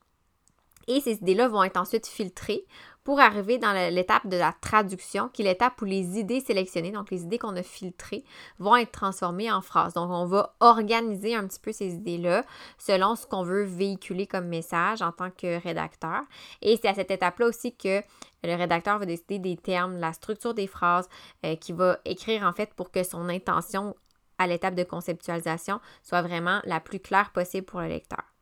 Et 0.87 1.01
ces 1.01 1.15
idées-là 1.15 1.49
vont 1.49 1.65
être 1.65 1.79
ensuite 1.79 2.07
filtrées 2.07 2.67
pour 3.05 3.21
arriver 3.21 3.59
dans 3.59 3.73
l'étape 3.91 4.27
de 4.27 4.39
la 4.39 4.55
traduction, 4.61 5.29
qui 5.29 5.43
est 5.43 5.45
l'étape 5.45 5.81
où 5.83 5.85
les 5.85 6.19
idées 6.19 6.41
sélectionnées, 6.41 6.91
donc 6.91 7.11
les 7.11 7.23
idées 7.23 7.39
qu'on 7.39 7.55
a 7.55 7.63
filtrées, 7.63 8.25
vont 8.59 8.77
être 8.77 8.93
transformées 8.93 9.53
en 9.53 9.61
phrases. 9.61 9.93
Donc, 9.93 10.11
on 10.11 10.25
va 10.25 10.57
organiser 10.61 11.35
un 11.35 11.47
petit 11.47 11.61
peu 11.61 11.71
ces 11.71 11.95
idées-là 11.95 12.45
selon 12.79 13.15
ce 13.15 13.27
qu'on 13.27 13.43
veut 13.43 13.65
véhiculer 13.65 14.27
comme 14.27 14.47
message 14.47 15.03
en 15.03 15.13
tant 15.13 15.31
que 15.31 15.63
rédacteur. 15.63 16.23
Et 16.63 16.79
c'est 16.81 16.89
à 16.89 16.95
cette 16.95 17.11
étape-là 17.11 17.47
aussi 17.47 17.77
que 17.77 18.01
le 18.43 18.55
rédacteur 18.57 18.99
va 18.99 19.07
décider 19.07 19.39
des 19.39 19.57
termes, 19.57 19.99
la 19.99 20.15
structure 20.15 20.55
des 20.55 20.67
phrases, 20.67 21.09
euh, 21.45 21.57
qu'il 21.57 21.75
va 21.75 21.99
écrire 22.07 22.43
en 22.43 22.53
fait 22.53 22.73
pour 22.75 22.91
que 22.91 23.03
son 23.03 23.29
intention 23.29 23.95
à 24.39 24.47
l'étape 24.47 24.75
de 24.75 24.83
conceptualisation 24.83 25.81
soit 26.03 26.23
vraiment 26.23 26.61
la 26.65 26.81
plus 26.81 27.01
claire 27.01 27.31
possible 27.33 27.67
pour 27.67 27.81
le 27.81 27.89
lecteur. 27.89 28.34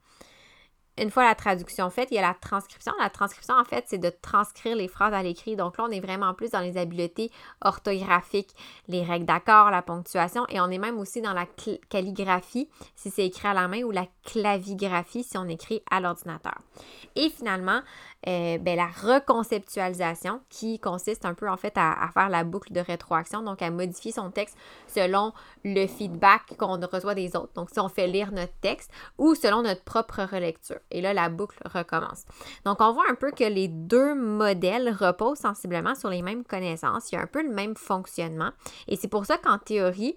Une 0.98 1.10
fois 1.10 1.24
la 1.24 1.34
traduction 1.34 1.88
faite, 1.88 2.08
il 2.10 2.14
y 2.14 2.18
a 2.18 2.22
la 2.22 2.34
transcription. 2.34 2.92
La 3.00 3.08
transcription, 3.08 3.54
en 3.54 3.64
fait, 3.64 3.84
c'est 3.88 3.98
de 3.98 4.10
transcrire 4.10 4.76
les 4.76 4.88
phrases 4.88 5.14
à 5.14 5.22
l'écrit. 5.22 5.56
Donc 5.56 5.78
là, 5.78 5.84
on 5.88 5.90
est 5.90 6.00
vraiment 6.00 6.34
plus 6.34 6.50
dans 6.50 6.60
les 6.60 6.76
habiletés 6.76 7.30
orthographiques, 7.62 8.50
les 8.88 9.02
règles 9.02 9.24
d'accord, 9.24 9.70
la 9.70 9.82
ponctuation, 9.82 10.44
et 10.48 10.60
on 10.60 10.68
est 10.68 10.78
même 10.78 10.98
aussi 10.98 11.22
dans 11.22 11.32
la 11.32 11.46
calligraphie, 11.88 12.68
si 12.94 13.10
c'est 13.10 13.26
écrit 13.26 13.48
à 13.48 13.54
la 13.54 13.68
main, 13.68 13.82
ou 13.82 13.90
la 13.90 14.06
clavigraphie, 14.24 15.24
si 15.24 15.38
on 15.38 15.48
écrit 15.48 15.82
à 15.90 16.00
l'ordinateur. 16.00 16.58
Et 17.16 17.30
finalement, 17.30 17.80
euh, 18.28 18.58
ben, 18.58 18.76
la 18.76 18.86
reconceptualisation 18.86 20.40
qui 20.48 20.78
consiste 20.78 21.24
un 21.24 21.34
peu 21.34 21.48
en 21.48 21.56
fait 21.56 21.72
à, 21.76 22.08
faire 22.14 22.28
la 22.28 22.44
boucle 22.44 22.72
de 22.72 22.80
rétroaction, 22.80 23.42
donc 23.42 23.62
à 23.62 23.70
modifier 23.70 24.12
son 24.12 24.30
texte 24.30 24.56
selon 24.86 25.32
le 25.64 25.86
feedback 25.86 26.56
qu'on 26.56 26.78
reçoit 26.80 27.14
des 27.14 27.34
autres. 27.34 27.52
Donc 27.54 27.70
si 27.70 27.80
on 27.80 27.88
fait 27.88 28.06
lire 28.06 28.30
notre 28.30 28.54
texte 28.60 28.92
ou 29.18 29.34
selon 29.34 29.62
notre 29.62 29.82
propre 29.82 30.22
relecture. 30.22 30.78
Et 30.90 31.00
là, 31.00 31.12
la 31.12 31.28
boucle 31.28 31.58
recommence. 31.64 32.24
Donc 32.64 32.80
on 32.80 32.92
voit 32.92 33.10
un 33.10 33.16
peu 33.16 33.32
que 33.32 33.44
les 33.44 33.66
deux 33.68 34.14
modèles 34.14 34.94
reposent 34.94 35.38
sensiblement 35.38 35.96
sur 35.96 36.08
les 36.08 36.22
mêmes 36.22 36.44
connaissances. 36.44 37.10
Il 37.10 37.16
y 37.16 37.18
a 37.18 37.22
un 37.22 37.26
peu 37.26 37.42
le 37.42 37.52
même 37.52 37.74
fonctionnement. 37.74 38.50
Et 38.86 38.96
c'est 38.96 39.08
pour 39.08 39.26
ça 39.26 39.36
qu'en 39.36 39.58
théorie, 39.58 40.16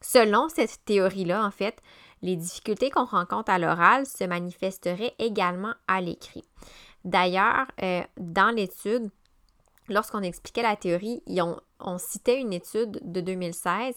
selon 0.00 0.48
cette 0.48 0.84
théorie-là, 0.84 1.44
en 1.44 1.50
fait, 1.50 1.80
les 2.22 2.36
difficultés 2.36 2.90
qu'on 2.90 3.04
rencontre 3.04 3.50
à 3.50 3.58
l'oral 3.58 4.06
se 4.06 4.24
manifesteraient 4.24 5.14
également 5.18 5.74
à 5.88 6.00
l'écrit. 6.00 6.44
D'ailleurs, 7.04 7.66
euh, 7.82 8.02
dans 8.18 8.54
l'étude, 8.54 9.10
lorsqu'on 9.88 10.22
expliquait 10.22 10.62
la 10.62 10.76
théorie, 10.76 11.22
on 11.80 11.98
citait 11.98 12.40
une 12.40 12.52
étude 12.52 13.00
de 13.02 13.20
2016 13.20 13.96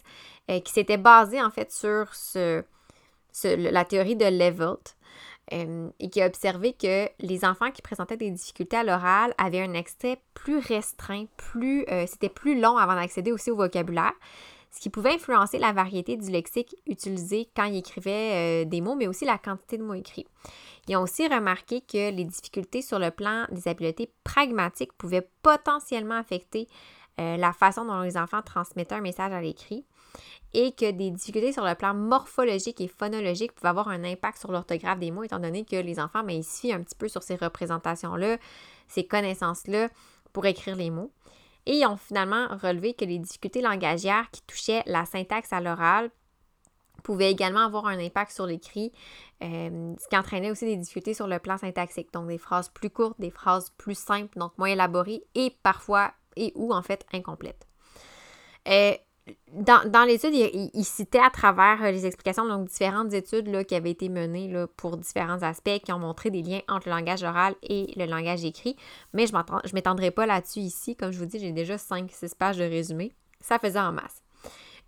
euh, 0.49 0.59
qui 0.61 0.71
s'était 0.71 0.97
basée 0.97 1.41
en 1.41 1.49
fait 1.49 1.71
sur 1.71 2.07
la 3.43 3.85
théorie 3.85 4.15
de 4.15 4.25
Levelt 4.25 4.95
euh, 5.51 5.89
et 5.99 6.09
qui 6.09 6.21
a 6.21 6.27
observé 6.27 6.73
que 6.73 7.09
les 7.19 7.43
enfants 7.43 7.71
qui 7.71 7.81
présentaient 7.81 8.15
des 8.15 8.31
difficultés 8.31 8.77
à 8.77 8.83
l'oral 8.83 9.33
avaient 9.37 9.61
un 9.61 9.73
extrait 9.73 10.21
plus 10.33 10.59
restreint, 10.59 11.25
plus 11.35 11.85
c'était 12.07 12.29
plus 12.29 12.59
long 12.59 12.77
avant 12.77 12.95
d'accéder 12.95 13.31
aussi 13.31 13.51
au 13.51 13.57
vocabulaire, 13.57 14.13
ce 14.73 14.79
qui 14.81 14.89
pouvait 14.89 15.13
influencer 15.13 15.59
la 15.59 15.71
variété 15.71 16.17
du 16.17 16.29
lexique 16.31 16.75
utilisé 16.87 17.47
quand 17.55 17.65
ils 17.65 17.77
écrivaient 17.77 18.65
des 18.65 18.81
mots, 18.81 18.95
mais 18.95 19.07
aussi 19.07 19.23
la 19.23 19.37
quantité 19.37 19.77
de 19.77 19.83
mots 19.83 19.93
écrits. 19.93 20.25
Ils 20.87 20.97
ont 20.97 21.03
aussi 21.03 21.27
remarqué 21.27 21.81
que 21.81 22.11
les 22.11 22.25
difficultés 22.25 22.81
sur 22.81 22.99
le 22.99 23.11
plan 23.11 23.45
des 23.51 23.67
habiletés 23.67 24.11
pragmatiques 24.23 24.93
pouvaient 24.93 25.27
potentiellement 25.41 26.17
affecter 26.17 26.67
euh, 27.19 27.37
la 27.37 27.53
façon 27.53 27.85
dont 27.85 28.01
les 28.01 28.17
enfants 28.17 28.41
transmettaient 28.41 28.95
un 28.95 29.01
message 29.01 29.31
à 29.31 29.39
l'écrit 29.39 29.85
et 30.53 30.71
que 30.71 30.91
des 30.91 31.11
difficultés 31.11 31.51
sur 31.51 31.63
le 31.63 31.75
plan 31.75 31.93
morphologique 31.93 32.81
et 32.81 32.87
phonologique 32.87 33.53
pouvaient 33.53 33.69
avoir 33.69 33.87
un 33.87 34.03
impact 34.03 34.39
sur 34.39 34.51
l'orthographe 34.51 34.99
des 34.99 35.11
mots, 35.11 35.23
étant 35.23 35.39
donné 35.39 35.63
que 35.63 35.75
les 35.75 35.99
enfants, 35.99 36.23
ben, 36.23 36.35
ils 36.35 36.43
se 36.43 36.59
fient 36.59 36.73
un 36.73 36.81
petit 36.81 36.95
peu 36.95 37.07
sur 37.07 37.23
ces 37.23 37.35
représentations-là, 37.35 38.37
ces 38.87 39.05
connaissances-là 39.05 39.89
pour 40.31 40.45
écrire 40.45 40.75
les 40.75 40.89
mots. 40.89 41.11
Et 41.65 41.77
ils 41.77 41.85
ont 41.85 41.97
finalement 41.97 42.47
relevé 42.49 42.93
que 42.93 43.05
les 43.05 43.19
difficultés 43.19 43.61
langagières 43.61 44.29
qui 44.31 44.41
touchaient 44.43 44.83
la 44.85 45.05
syntaxe 45.05 45.53
à 45.53 45.61
l'oral 45.61 46.11
pouvait 47.03 47.31
également 47.31 47.59
avoir 47.59 47.85
un 47.85 47.99
impact 47.99 48.31
sur 48.31 48.45
l'écrit, 48.45 48.91
euh, 49.43 49.93
ce 49.99 50.07
qui 50.07 50.17
entraînait 50.17 50.51
aussi 50.51 50.65
des 50.65 50.77
difficultés 50.77 51.13
sur 51.13 51.27
le 51.27 51.39
plan 51.39 51.57
syntaxique. 51.57 52.11
Donc 52.13 52.27
des 52.27 52.37
phrases 52.37 52.69
plus 52.69 52.89
courtes, 52.89 53.19
des 53.19 53.31
phrases 53.31 53.69
plus 53.77 53.97
simples, 53.97 54.37
donc 54.39 54.57
moins 54.57 54.69
élaborées 54.69 55.23
et 55.35 55.51
parfois 55.63 56.13
et 56.35 56.51
ou 56.55 56.73
en 56.73 56.81
fait 56.81 57.05
incomplètes. 57.13 57.67
Euh, 58.67 58.93
dans, 59.53 60.03
l'étude, 60.05 60.33
il, 60.33 60.83
citait 60.83 61.19
à 61.19 61.29
travers 61.29 61.81
euh, 61.81 61.91
les 61.91 62.05
explications, 62.05 62.45
donc 62.45 62.67
différentes 62.67 63.13
études 63.13 63.47
là, 63.47 63.63
qui 63.63 63.75
avaient 63.75 63.91
été 63.91 64.09
menées 64.09 64.49
là, 64.49 64.67
pour 64.67 64.97
différents 64.97 65.41
aspects, 65.43 65.79
qui 65.83 65.93
ont 65.93 65.99
montré 65.99 66.29
des 66.29 66.41
liens 66.41 66.59
entre 66.67 66.89
le 66.89 66.95
langage 66.95 67.23
oral 67.23 67.55
et 67.63 67.93
le 67.95 68.05
langage 68.05 68.43
écrit. 68.43 68.75
Mais 69.13 69.25
je 69.25 69.33
ne 69.33 69.73
m'étendrai 69.73 70.11
pas 70.11 70.25
là-dessus 70.25 70.59
ici. 70.59 70.95
Comme 70.97 71.11
je 71.11 71.19
vous 71.19 71.25
dis, 71.25 71.39
j'ai 71.39 71.53
déjà 71.53 71.75
5-6 71.75 72.35
pages 72.35 72.57
de 72.57 72.63
résumé. 72.63 73.13
Ça 73.39 73.59
faisait 73.59 73.79
en 73.79 73.93
masse. 73.93 74.21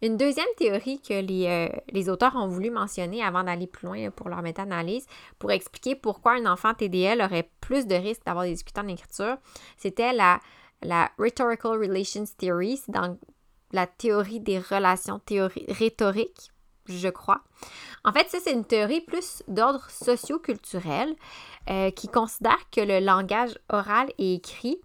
Une 0.01 0.17
deuxième 0.17 0.45
théorie 0.57 1.01
que 1.01 1.13
euh, 1.13 1.69
les, 1.93 2.09
auteurs 2.09 2.35
ont 2.35 2.47
voulu 2.47 2.69
mentionner 2.69 3.23
avant 3.23 3.43
d'aller 3.43 3.67
plus 3.67 3.87
loin 3.87 4.09
pour 4.11 4.27
leur 4.27 4.41
méta-analyse, 4.41 5.05
pour 5.39 5.51
expliquer 5.51 5.95
pourquoi 5.95 6.33
un 6.33 6.45
enfant 6.45 6.73
TDL 6.73 7.21
aurait 7.21 7.49
plus 7.61 7.87
de 7.87 7.95
risques 7.95 8.25
d'avoir 8.25 8.43
des 8.43 8.51
difficultés 8.51 8.81
en 8.81 8.87
écriture, 8.89 9.37
c'était 9.77 10.11
la, 10.11 10.41
la 10.81 11.09
Rhetorical 11.17 11.79
Relations 11.79 12.25
Theory, 12.37 12.81
dans 12.89 13.17
la 13.75 13.85
théorie 13.87 14.39
des 14.39 14.57
relations 14.57 15.21
rhétoriques, 15.67 16.51
je 16.87 17.09
crois. 17.09 17.41
En 18.03 18.11
fait, 18.11 18.29
ça, 18.29 18.37
c'est 18.43 18.53
une 18.53 18.65
théorie 18.65 19.01
plus 19.01 19.43
d'ordre 19.47 19.85
socio-culturel 19.89 21.15
euh, 21.69 21.91
qui 21.91 22.07
considère 22.07 22.69
que 22.71 22.81
le 22.81 22.99
langage 22.99 23.57
oral 23.69 24.11
et 24.17 24.35
écrit 24.35 24.79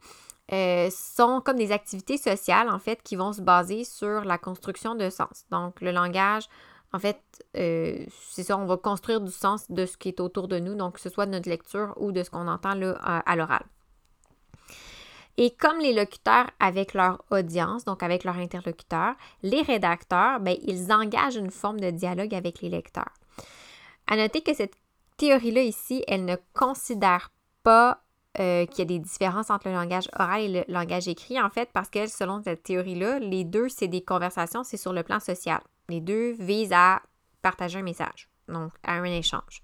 euh, 0.52 0.90
sont 0.90 1.40
comme 1.44 1.56
des 1.56 1.72
activités 1.72 2.16
sociales, 2.16 2.68
en 2.68 2.78
fait, 2.78 3.02
qui 3.02 3.16
vont 3.16 3.32
se 3.32 3.40
baser 3.40 3.84
sur 3.84 4.24
la 4.24 4.38
construction 4.38 4.94
de 4.94 5.08
sens. 5.08 5.44
Donc, 5.50 5.80
le 5.80 5.92
langage, 5.92 6.44
en 6.92 6.98
fait, 6.98 7.20
euh, 7.56 8.04
c'est 8.30 8.42
ça, 8.42 8.58
on 8.58 8.66
va 8.66 8.76
construire 8.76 9.20
du 9.20 9.30
sens 9.30 9.70
de 9.70 9.86
ce 9.86 9.96
qui 9.96 10.08
est 10.08 10.20
autour 10.20 10.48
de 10.48 10.58
nous, 10.58 10.74
donc 10.74 10.94
que 10.94 11.00
ce 11.00 11.08
soit 11.08 11.26
de 11.26 11.30
notre 11.30 11.48
lecture 11.48 11.94
ou 11.98 12.10
de 12.10 12.22
ce 12.24 12.30
qu'on 12.30 12.48
entend 12.48 12.70
à, 12.70 13.36
l'oral. 13.36 13.62
Et 15.42 15.52
comme 15.52 15.78
les 15.78 15.94
locuteurs 15.94 16.50
avec 16.60 16.92
leur 16.92 17.24
audience, 17.30 17.86
donc 17.86 18.02
avec 18.02 18.24
leur 18.24 18.36
interlocuteur, 18.36 19.14
les 19.42 19.62
rédacteurs, 19.62 20.38
ben, 20.38 20.54
ils 20.66 20.92
engagent 20.92 21.36
une 21.36 21.50
forme 21.50 21.80
de 21.80 21.90
dialogue 21.90 22.34
avec 22.34 22.60
les 22.60 22.68
lecteurs. 22.68 23.14
À 24.06 24.16
noter 24.16 24.42
que 24.42 24.52
cette 24.52 24.74
théorie-là 25.16 25.62
ici, 25.62 26.04
elle 26.06 26.26
ne 26.26 26.36
considère 26.52 27.32
pas 27.62 28.02
euh, 28.38 28.66
qu'il 28.66 28.80
y 28.80 28.82
a 28.82 28.84
des 28.84 28.98
différences 28.98 29.48
entre 29.48 29.68
le 29.68 29.72
langage 29.72 30.10
oral 30.12 30.42
et 30.42 30.48
le 30.48 30.64
langage 30.68 31.08
écrit, 31.08 31.40
en 31.40 31.48
fait, 31.48 31.70
parce 31.72 31.88
que 31.88 32.06
selon 32.06 32.42
cette 32.42 32.64
théorie-là, 32.64 33.18
les 33.18 33.44
deux, 33.44 33.70
c'est 33.70 33.88
des 33.88 34.04
conversations, 34.04 34.62
c'est 34.62 34.76
sur 34.76 34.92
le 34.92 35.02
plan 35.02 35.20
social. 35.20 35.62
Les 35.88 36.02
deux 36.02 36.32
visent 36.32 36.74
à 36.74 37.00
partager 37.40 37.78
un 37.78 37.82
message, 37.82 38.28
donc 38.46 38.72
à 38.82 38.92
un 38.92 39.04
échange. 39.04 39.62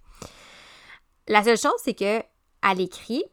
La 1.29 1.45
seule 1.45 1.59
chose, 1.59 1.79
c'est 1.85 1.93
que 1.93 2.23
à 2.63 2.73
l'écrit, 2.73 3.25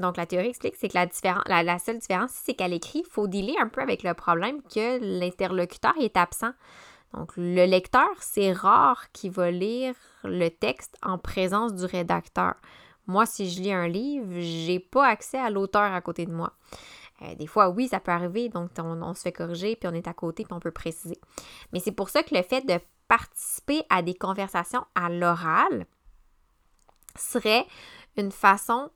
donc 0.00 0.16
la 0.16 0.26
théorie 0.26 0.48
explique, 0.48 0.76
c'est 0.76 0.88
que 0.88 0.94
la, 0.96 1.62
la, 1.62 1.78
seule 1.78 1.98
différence, 1.98 2.30
c'est 2.32 2.54
qu'à 2.54 2.68
l'écrit, 2.68 3.02
il 3.04 3.10
faut 3.10 3.26
dealer 3.26 3.56
un 3.60 3.68
peu 3.68 3.80
avec 3.80 4.02
le 4.02 4.14
problème 4.14 4.62
que 4.62 4.98
l'interlocuteur 5.00 5.94
est 6.00 6.16
absent. 6.16 6.52
Donc, 7.14 7.32
le 7.36 7.66
lecteur, 7.66 8.08
c'est 8.20 8.52
rare 8.52 9.10
qu'il 9.12 9.32
va 9.32 9.50
lire 9.50 9.94
le 10.24 10.48
texte 10.48 10.96
en 11.02 11.18
présence 11.18 11.74
du 11.74 11.84
rédacteur. 11.84 12.54
Moi, 13.06 13.26
si 13.26 13.50
je 13.50 13.60
lis 13.60 13.72
un 13.72 13.88
livre, 13.88 14.28
j'ai 14.38 14.78
pas 14.78 15.06
accès 15.06 15.38
à 15.38 15.50
l'auteur 15.50 15.92
à 15.92 16.00
côté 16.00 16.26
de 16.26 16.32
moi. 16.32 16.52
Euh, 17.22 17.34
des 17.34 17.46
fois, 17.46 17.68
oui, 17.68 17.88
ça 17.88 18.00
peut 18.00 18.12
arriver, 18.12 18.48
donc 18.48 18.70
on, 18.78 19.14
se 19.14 19.22
fait 19.22 19.32
corriger, 19.32 19.76
puis 19.76 19.88
on 19.88 19.94
est 19.94 20.08
à 20.08 20.14
côté, 20.14 20.44
puis 20.44 20.54
on 20.54 20.60
peut 20.60 20.70
préciser. 20.70 21.18
Mais 21.72 21.80
c'est 21.80 21.92
pour 21.92 22.08
ça 22.08 22.22
que 22.22 22.34
le 22.34 22.42
fait 22.42 22.66
de 22.66 22.78
participer 23.08 23.82
à 23.90 24.02
des 24.02 24.14
conversations 24.14 24.84
à 24.94 25.10
l'oral 25.10 25.86
serait 27.18 27.66
une 28.16 28.30
façon 28.30 28.90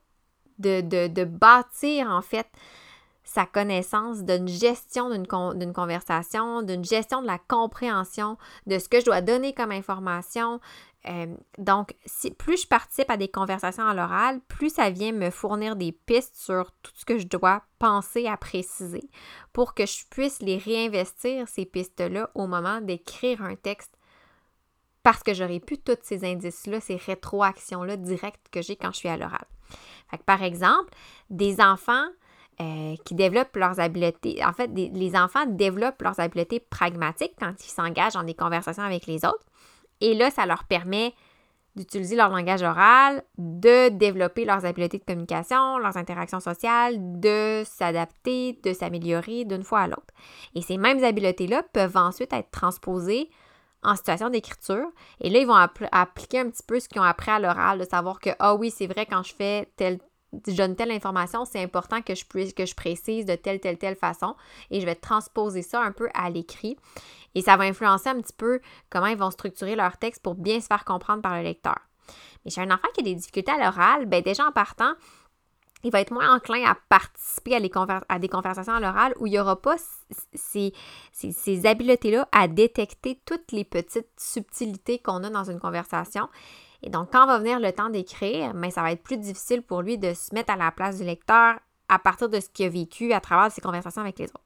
de, 0.59 1.23
bâtir, 1.23 2.09
en 2.09 2.21
fait, 2.21 2.47
sa 3.23 3.45
connaissance 3.45 4.23
d'une 4.23 4.47
gestion 4.47 5.09
d'une 5.09 5.73
conversation, 5.73 6.61
d'une 6.61 6.85
gestion 6.85 7.21
de 7.21 7.27
la 7.27 7.39
compréhension 7.39 8.37
de 8.67 8.77
ce 8.77 8.87
que 8.87 8.99
je 8.99 9.05
dois 9.05 9.21
donner 9.21 9.53
comme 9.53 9.71
information, 9.71 10.59
euh, 11.07 11.27
donc, 11.57 11.95
si, 12.05 12.31
plus 12.31 12.63
je 12.63 12.67
participe 12.67 13.09
à 13.09 13.17
des 13.17 13.27
conversations 13.27 13.85
à 13.85 13.93
l'oral, 13.93 14.41
plus 14.47 14.73
ça 14.73 14.89
vient 14.89 15.11
me 15.11 15.29
fournir 15.29 15.75
des 15.75 15.91
pistes 15.91 16.35
sur 16.35 16.71
tout 16.81 16.91
ce 16.95 17.05
que 17.05 17.19
je 17.19 17.27
dois 17.27 17.63
penser 17.79 18.27
à 18.27 18.37
préciser 18.37 19.03
pour 19.53 19.73
que 19.73 19.85
je 19.85 20.05
puisse 20.09 20.41
les 20.41 20.57
réinvestir, 20.57 21.47
ces 21.47 21.65
pistes-là, 21.65 22.29
au 22.33 22.47
moment 22.47 22.81
d'écrire 22.81 23.43
un 23.43 23.55
texte 23.55 23.94
parce 25.05 25.21
que 25.21 25.35
j'aurais 25.35 25.59
pu 25.59 25.77
tous 25.77 25.99
ces 26.01 26.25
indices-là, 26.25 26.81
ces 26.81 26.95
rétroactions-là 26.95 27.95
directes 27.95 28.47
que 28.51 28.63
j'ai 28.63 28.75
quand 28.75 28.91
je 28.91 28.97
suis 28.97 29.07
à 29.07 29.17
l'oral. 29.17 29.45
par 30.25 30.41
exemple, 30.41 30.89
des 31.29 31.61
enfants 31.61 32.07
euh, 32.59 32.95
qui 33.05 33.13
développent 33.13 33.55
leurs 33.55 33.79
habiletés, 33.79 34.43
en 34.43 34.51
fait, 34.51 34.71
les 34.73 35.15
enfants 35.15 35.45
développent 35.45 36.01
leurs 36.01 36.19
habiletés 36.19 36.59
pragmatiques 36.59 37.35
quand 37.39 37.53
ils 37.59 37.69
s'engagent 37.69 38.13
dans 38.13 38.23
des 38.23 38.33
conversations 38.33 38.81
avec 38.81 39.05
les 39.05 39.25
autres. 39.25 39.45
Et 40.01 40.15
là, 40.15 40.31
ça 40.31 40.47
leur 40.47 40.63
permet 40.63 41.13
d'utiliser 41.75 42.15
leur 42.15 42.29
langage 42.29 42.63
oral, 42.63 43.21
de 43.37 43.89
développer 43.89 44.43
leurs 44.43 44.65
habiletés 44.65 44.97
de 44.97 45.03
communication, 45.03 45.77
leurs 45.77 45.97
interactions 45.97 46.39
sociales, 46.39 46.95
de 47.19 47.61
s'adapter, 47.63 48.59
de 48.63 48.73
s'améliorer 48.73 49.45
d'une 49.45 49.63
fois 49.63 49.81
à 49.81 49.87
l'autre. 49.87 50.15
Et 50.55 50.63
ces 50.63 50.77
mêmes 50.77 51.03
habiletés-là 51.03 51.61
peuvent 51.73 51.97
ensuite 51.97 52.33
être 52.33 52.49
transposées 52.49 53.29
en 53.85 53.95
situation 53.95 54.29
d'écriture. 54.29 54.87
Et 55.21 55.29
là, 55.29 55.39
ils 55.39 55.47
vont 55.47 55.55
appliquer 55.91 56.39
un 56.39 56.49
petit 56.49 56.63
peu 56.65 56.79
ce 56.79 56.89
qu'ils 56.89 57.01
ont 57.01 57.05
appris 57.05 57.31
à 57.31 57.39
l'oral, 57.39 57.79
de 57.79 57.85
savoir 57.85 58.19
que, 58.19 58.31
ah 58.39 58.55
oui, 58.55 58.71
c'est 58.71 58.87
vrai, 58.87 59.05
quand 59.05 59.23
je 59.23 59.33
fais 59.33 59.71
tel 59.77 59.99
je 60.47 60.53
donne 60.53 60.75
telle 60.75 60.91
information, 60.91 61.45
c'est 61.45 61.63
important 61.63 62.01
que 62.01 62.15
je, 62.15 62.25
puisse, 62.25 62.53
que 62.53 62.65
je 62.65 62.75
précise 62.75 63.25
de 63.25 63.35
telle, 63.35 63.59
telle, 63.59 63.77
telle 63.77 63.95
façon 63.95 64.35
et 64.69 64.81
je 64.81 64.85
vais 64.85 64.95
transposer 64.95 65.61
ça 65.61 65.81
un 65.81 65.91
peu 65.91 66.09
à 66.13 66.29
l'écrit. 66.29 66.77
Et 67.35 67.41
ça 67.41 67.57
va 67.57 67.63
influencer 67.63 68.09
un 68.09 68.19
petit 68.19 68.33
peu 68.35 68.59
comment 68.89 69.07
ils 69.07 69.17
vont 69.17 69.31
structurer 69.31 69.75
leur 69.75 69.97
texte 69.97 70.21
pour 70.21 70.35
bien 70.35 70.59
se 70.59 70.67
faire 70.67 70.85
comprendre 70.85 71.21
par 71.21 71.35
le 71.37 71.43
lecteur. 71.43 71.77
Mais 72.43 72.51
chez 72.51 72.61
un 72.61 72.71
enfant 72.71 72.87
qui 72.93 73.01
a 73.01 73.03
des 73.03 73.15
difficultés 73.15 73.51
à 73.51 73.57
l'oral, 73.57 74.05
ben 74.05 74.21
déjà 74.21 74.45
en 74.45 74.51
partant, 74.51 74.93
il 75.85 75.91
va 75.91 76.01
être 76.01 76.11
moins 76.11 76.35
enclin 76.35 76.65
à 76.65 76.75
participer 76.89 77.55
à, 77.55 78.19
des 78.19 78.27
conversations 78.27 78.73
à 78.73 78.79
l'oral 78.79 79.13
où 79.19 79.27
il 79.27 79.31
n'y 79.31 79.39
aura 79.39 79.61
pas 79.61 79.75
ces, 80.33 80.73
habiletés-là 81.63 82.27
à 82.31 82.47
détecter 82.47 83.21
toutes 83.23 83.51
les 83.51 83.63
petites 83.63 84.09
subtilités 84.17 84.97
qu'on 84.97 85.23
a 85.23 85.29
dans 85.29 85.43
une 85.43 85.59
conversation. 85.59 86.27
Et 86.81 86.89
donc, 86.89 87.11
quand 87.11 87.27
va 87.27 87.37
venir 87.37 87.59
le 87.59 87.71
temps 87.71 87.89
d'écrire, 87.89 88.55
mais 88.55 88.69
ben, 88.69 88.71
ça 88.71 88.81
va 88.81 88.93
être 88.93 89.03
plus 89.03 89.17
difficile 89.17 89.61
pour 89.61 89.83
lui 89.83 89.99
de 89.99 90.15
se 90.15 90.33
mettre 90.33 90.51
à 90.51 90.55
la 90.55 90.71
place 90.71 90.97
du 90.97 91.03
lecteur 91.03 91.59
à 91.87 91.99
partir 91.99 92.29
de 92.29 92.39
ce 92.39 92.49
qu'il 92.49 92.65
a 92.65 92.69
vécu 92.69 93.13
à 93.13 93.21
travers 93.21 93.51
ses 93.51 93.61
conversations 93.61 94.01
avec 94.01 94.17
les 94.17 94.25
autres. 94.25 94.41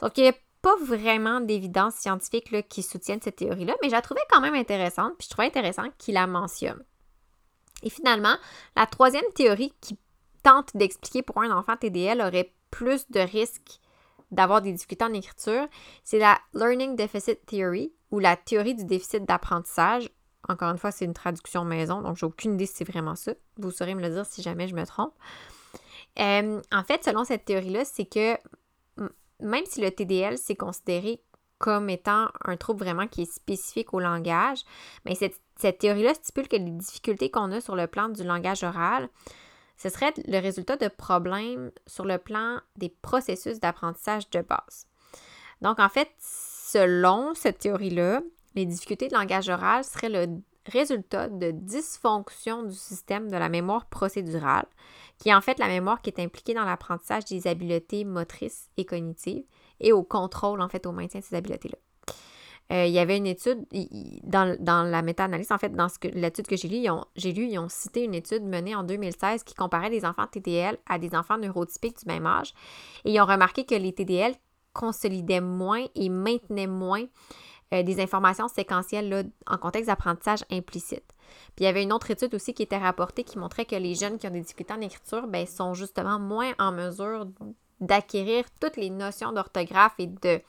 Donc, 0.00 0.16
il 0.18 0.22
n'y 0.22 0.28
a 0.28 0.34
pas 0.62 0.76
vraiment 0.84 1.40
d'évidence 1.40 1.94
scientifique 1.96 2.68
qui 2.68 2.84
soutienne 2.84 3.20
cette 3.20 3.36
théorie-là, 3.36 3.74
mais 3.82 3.88
je 3.88 3.94
la 3.94 4.02
trouvais 4.02 4.20
quand 4.30 4.40
même 4.40 4.54
intéressante, 4.54 5.14
puis 5.18 5.26
je 5.26 5.30
trouvais 5.30 5.48
intéressant 5.48 5.86
qu'il 5.98 6.14
la 6.14 6.28
mentionne. 6.28 6.80
Et 7.82 7.90
finalement, 7.90 8.36
la 8.76 8.86
troisième 8.86 9.24
théorie 9.34 9.72
qui 9.80 9.98
tente 10.42 10.76
d'expliquer 10.76 11.22
pourquoi 11.22 11.44
un 11.44 11.56
enfant 11.56 11.76
TDL 11.76 12.20
aurait 12.20 12.52
plus 12.70 13.10
de 13.10 13.20
risques 13.20 13.80
d'avoir 14.30 14.62
des 14.62 14.72
difficultés 14.72 15.04
en 15.04 15.12
écriture, 15.12 15.66
c'est 16.04 16.18
la 16.18 16.38
Learning 16.54 16.94
Deficit 16.94 17.44
Theory 17.46 17.92
ou 18.10 18.18
la 18.18 18.36
théorie 18.36 18.74
du 18.74 18.84
déficit 18.84 19.24
d'apprentissage. 19.24 20.08
Encore 20.48 20.70
une 20.70 20.78
fois, 20.78 20.90
c'est 20.90 21.04
une 21.04 21.14
traduction 21.14 21.64
maison, 21.64 22.00
donc 22.00 22.16
j'ai 22.16 22.26
aucune 22.26 22.54
idée 22.54 22.66
si 22.66 22.74
c'est 22.76 22.90
vraiment 22.90 23.16
ça. 23.16 23.32
Vous 23.56 23.70
saurez 23.70 23.94
me 23.94 24.00
le 24.00 24.10
dire 24.10 24.26
si 24.26 24.42
jamais 24.42 24.68
je 24.68 24.74
me 24.74 24.86
trompe. 24.86 25.14
Euh, 26.18 26.60
en 26.72 26.84
fait, 26.84 27.04
selon 27.04 27.24
cette 27.24 27.44
théorie-là, 27.44 27.84
c'est 27.84 28.06
que 28.06 28.36
même 29.40 29.64
si 29.66 29.80
le 29.80 29.90
TDL 29.90 30.38
c'est 30.38 30.56
considéré 30.56 31.22
comme 31.58 31.90
étant 31.90 32.28
un 32.44 32.56
trouble 32.56 32.84
vraiment 32.84 33.06
qui 33.06 33.22
est 33.22 33.32
spécifique 33.32 33.92
au 33.92 34.00
langage, 34.00 34.64
mais 35.04 35.14
cette, 35.14 35.40
cette 35.56 35.78
théorie-là 35.78 36.14
stipule 36.14 36.48
que 36.48 36.56
les 36.56 36.70
difficultés 36.70 37.30
qu'on 37.30 37.52
a 37.52 37.60
sur 37.60 37.76
le 37.76 37.86
plan 37.86 38.08
du 38.08 38.24
langage 38.24 38.64
oral, 38.64 39.10
ce 39.80 39.88
serait 39.88 40.12
le 40.26 40.38
résultat 40.38 40.76
de 40.76 40.88
problèmes 40.88 41.70
sur 41.86 42.04
le 42.04 42.18
plan 42.18 42.60
des 42.76 42.90
processus 42.90 43.60
d'apprentissage 43.60 44.28
de 44.28 44.42
base. 44.42 44.86
Donc, 45.62 45.78
en 45.78 45.88
fait, 45.88 46.10
selon 46.18 47.34
cette 47.34 47.60
théorie-là, 47.60 48.20
les 48.54 48.66
difficultés 48.66 49.08
de 49.08 49.14
langage 49.14 49.48
oral 49.48 49.82
seraient 49.82 50.10
le 50.10 50.42
résultat 50.66 51.30
de 51.30 51.50
dysfonction 51.52 52.64
du 52.64 52.74
système 52.74 53.30
de 53.30 53.36
la 53.38 53.48
mémoire 53.48 53.86
procédurale, 53.86 54.66
qui 55.16 55.30
est 55.30 55.34
en 55.34 55.40
fait 55.40 55.58
la 55.58 55.68
mémoire 55.68 56.02
qui 56.02 56.10
est 56.10 56.20
impliquée 56.20 56.52
dans 56.52 56.66
l'apprentissage 56.66 57.24
des 57.24 57.46
habiletés 57.46 58.04
motrices 58.04 58.68
et 58.76 58.84
cognitives 58.84 59.44
et 59.80 59.92
au 59.92 60.02
contrôle, 60.02 60.60
en 60.60 60.68
fait, 60.68 60.84
au 60.84 60.92
maintien 60.92 61.20
de 61.20 61.24
ces 61.24 61.36
habiletés-là. 61.36 61.78
Euh, 62.72 62.86
il 62.86 62.92
y 62.92 62.98
avait 62.98 63.16
une 63.16 63.26
étude, 63.26 63.64
dans, 64.22 64.88
la 64.88 65.02
méta-analyse, 65.02 65.50
en 65.50 65.58
fait, 65.58 65.74
dans 65.74 65.88
l'étude 66.14 66.46
que 66.46 66.56
j'ai 66.56 66.68
lue, 66.68 66.88
j'ai 67.16 67.32
lu, 67.32 67.46
ils 67.46 67.58
ont 67.58 67.68
cité 67.68 68.04
une 68.04 68.14
étude 68.14 68.44
menée 68.44 68.76
en 68.76 68.84
2016 68.84 69.42
qui 69.42 69.54
comparait 69.54 69.90
les 69.90 70.04
enfants 70.04 70.26
TDL 70.26 70.78
à 70.88 70.98
des 70.98 71.14
enfants 71.14 71.36
neurotypiques 71.36 71.98
du 71.98 72.06
même 72.06 72.26
âge. 72.26 72.54
Et 73.04 73.12
ils 73.12 73.20
ont 73.20 73.26
remarqué 73.26 73.64
que 73.64 73.74
les 73.74 73.92
TDL 73.92 74.34
consolidaient 74.72 75.40
moins 75.40 75.84
et 75.96 76.08
maintenaient 76.08 76.68
moins 76.68 77.04
euh, 77.74 77.82
des 77.82 78.00
informations 78.00 78.46
séquentielles 78.46 79.08
là, 79.08 79.22
en 79.48 79.56
contexte 79.56 79.88
d'apprentissage 79.88 80.44
implicite. 80.50 81.04
Puis 81.56 81.60
il 81.60 81.64
y 81.64 81.68
avait 81.68 81.82
une 81.82 81.92
autre 81.92 82.10
étude 82.10 82.34
aussi 82.34 82.54
qui 82.54 82.62
était 82.62 82.76
rapportée 82.76 83.24
qui 83.24 83.38
montrait 83.38 83.64
que 83.64 83.76
les 83.76 83.94
jeunes 83.94 84.18
qui 84.18 84.26
ont 84.26 84.30
des 84.30 84.40
difficultés 84.40 84.74
en 84.74 84.80
écriture 84.80 85.26
ben, 85.26 85.46
sont 85.46 85.74
justement 85.74 86.18
moins 86.18 86.52
en 86.58 86.72
mesure 86.72 87.26
d'acquérir 87.80 88.44
toutes 88.60 88.76
les 88.76 88.90
notions 88.90 89.32
d'orthographe 89.32 89.94
et 89.98 90.06
de 90.06 90.40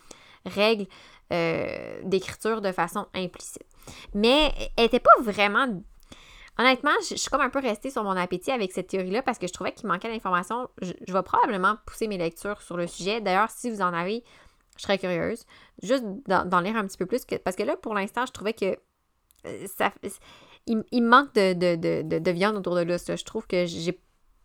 règles 0.45 0.87
euh, 1.31 2.01
d'écriture 2.03 2.61
de 2.61 2.71
façon 2.71 3.07
implicite. 3.13 3.65
Mais 4.13 4.53
elle 4.77 4.85
n'était 4.85 4.99
pas 4.99 5.21
vraiment 5.21 5.67
Honnêtement, 6.59 6.91
je, 7.09 7.15
suis 7.15 7.29
comme 7.29 7.41
un 7.41 7.49
peu 7.49 7.59
restée 7.59 7.89
sur 7.89 8.03
mon 8.03 8.11
appétit 8.11 8.51
avec 8.51 8.71
cette 8.71 8.87
théorie-là 8.87 9.21
parce 9.23 9.39
que 9.39 9.47
je 9.47 9.53
trouvais 9.53 9.71
qu'il 9.71 9.87
manquait 9.87 10.11
d'informations. 10.11 10.69
Je, 10.81 10.93
vais 11.11 11.23
probablement 11.23 11.77
pousser 11.85 12.07
mes 12.07 12.17
lectures 12.17 12.61
sur 12.61 12.77
le 12.77 12.87
sujet. 12.87 13.21
D'ailleurs, 13.21 13.49
si 13.49 13.69
vous 13.71 13.81
en 13.81 13.93
avez, 13.93 14.23
je 14.77 14.83
serais 14.83 14.97
curieuse. 14.97 15.45
Juste 15.81 16.03
d'en 16.27 16.59
lire 16.59 16.75
un 16.75 16.85
petit 16.85 16.97
peu 16.97 17.05
plus. 17.05 17.21
parce 17.43 17.55
que 17.55 17.63
là, 17.63 17.77
pour 17.77 17.95
l'instant, 17.95 18.25
je 18.25 18.31
trouvais 18.31 18.53
que 18.53 18.77
euh, 19.47 19.65
ça. 19.75 19.91
Il, 20.67 21.03
manque 21.03 21.33
de, 21.33 21.53
de, 21.53 22.31
viande 22.31 22.57
autour 22.57 22.75
de 22.75 22.81
l'os. 22.81 23.07
Je 23.07 23.23
trouve 23.23 23.47
que 23.47 23.65
j'ai, 23.65 23.99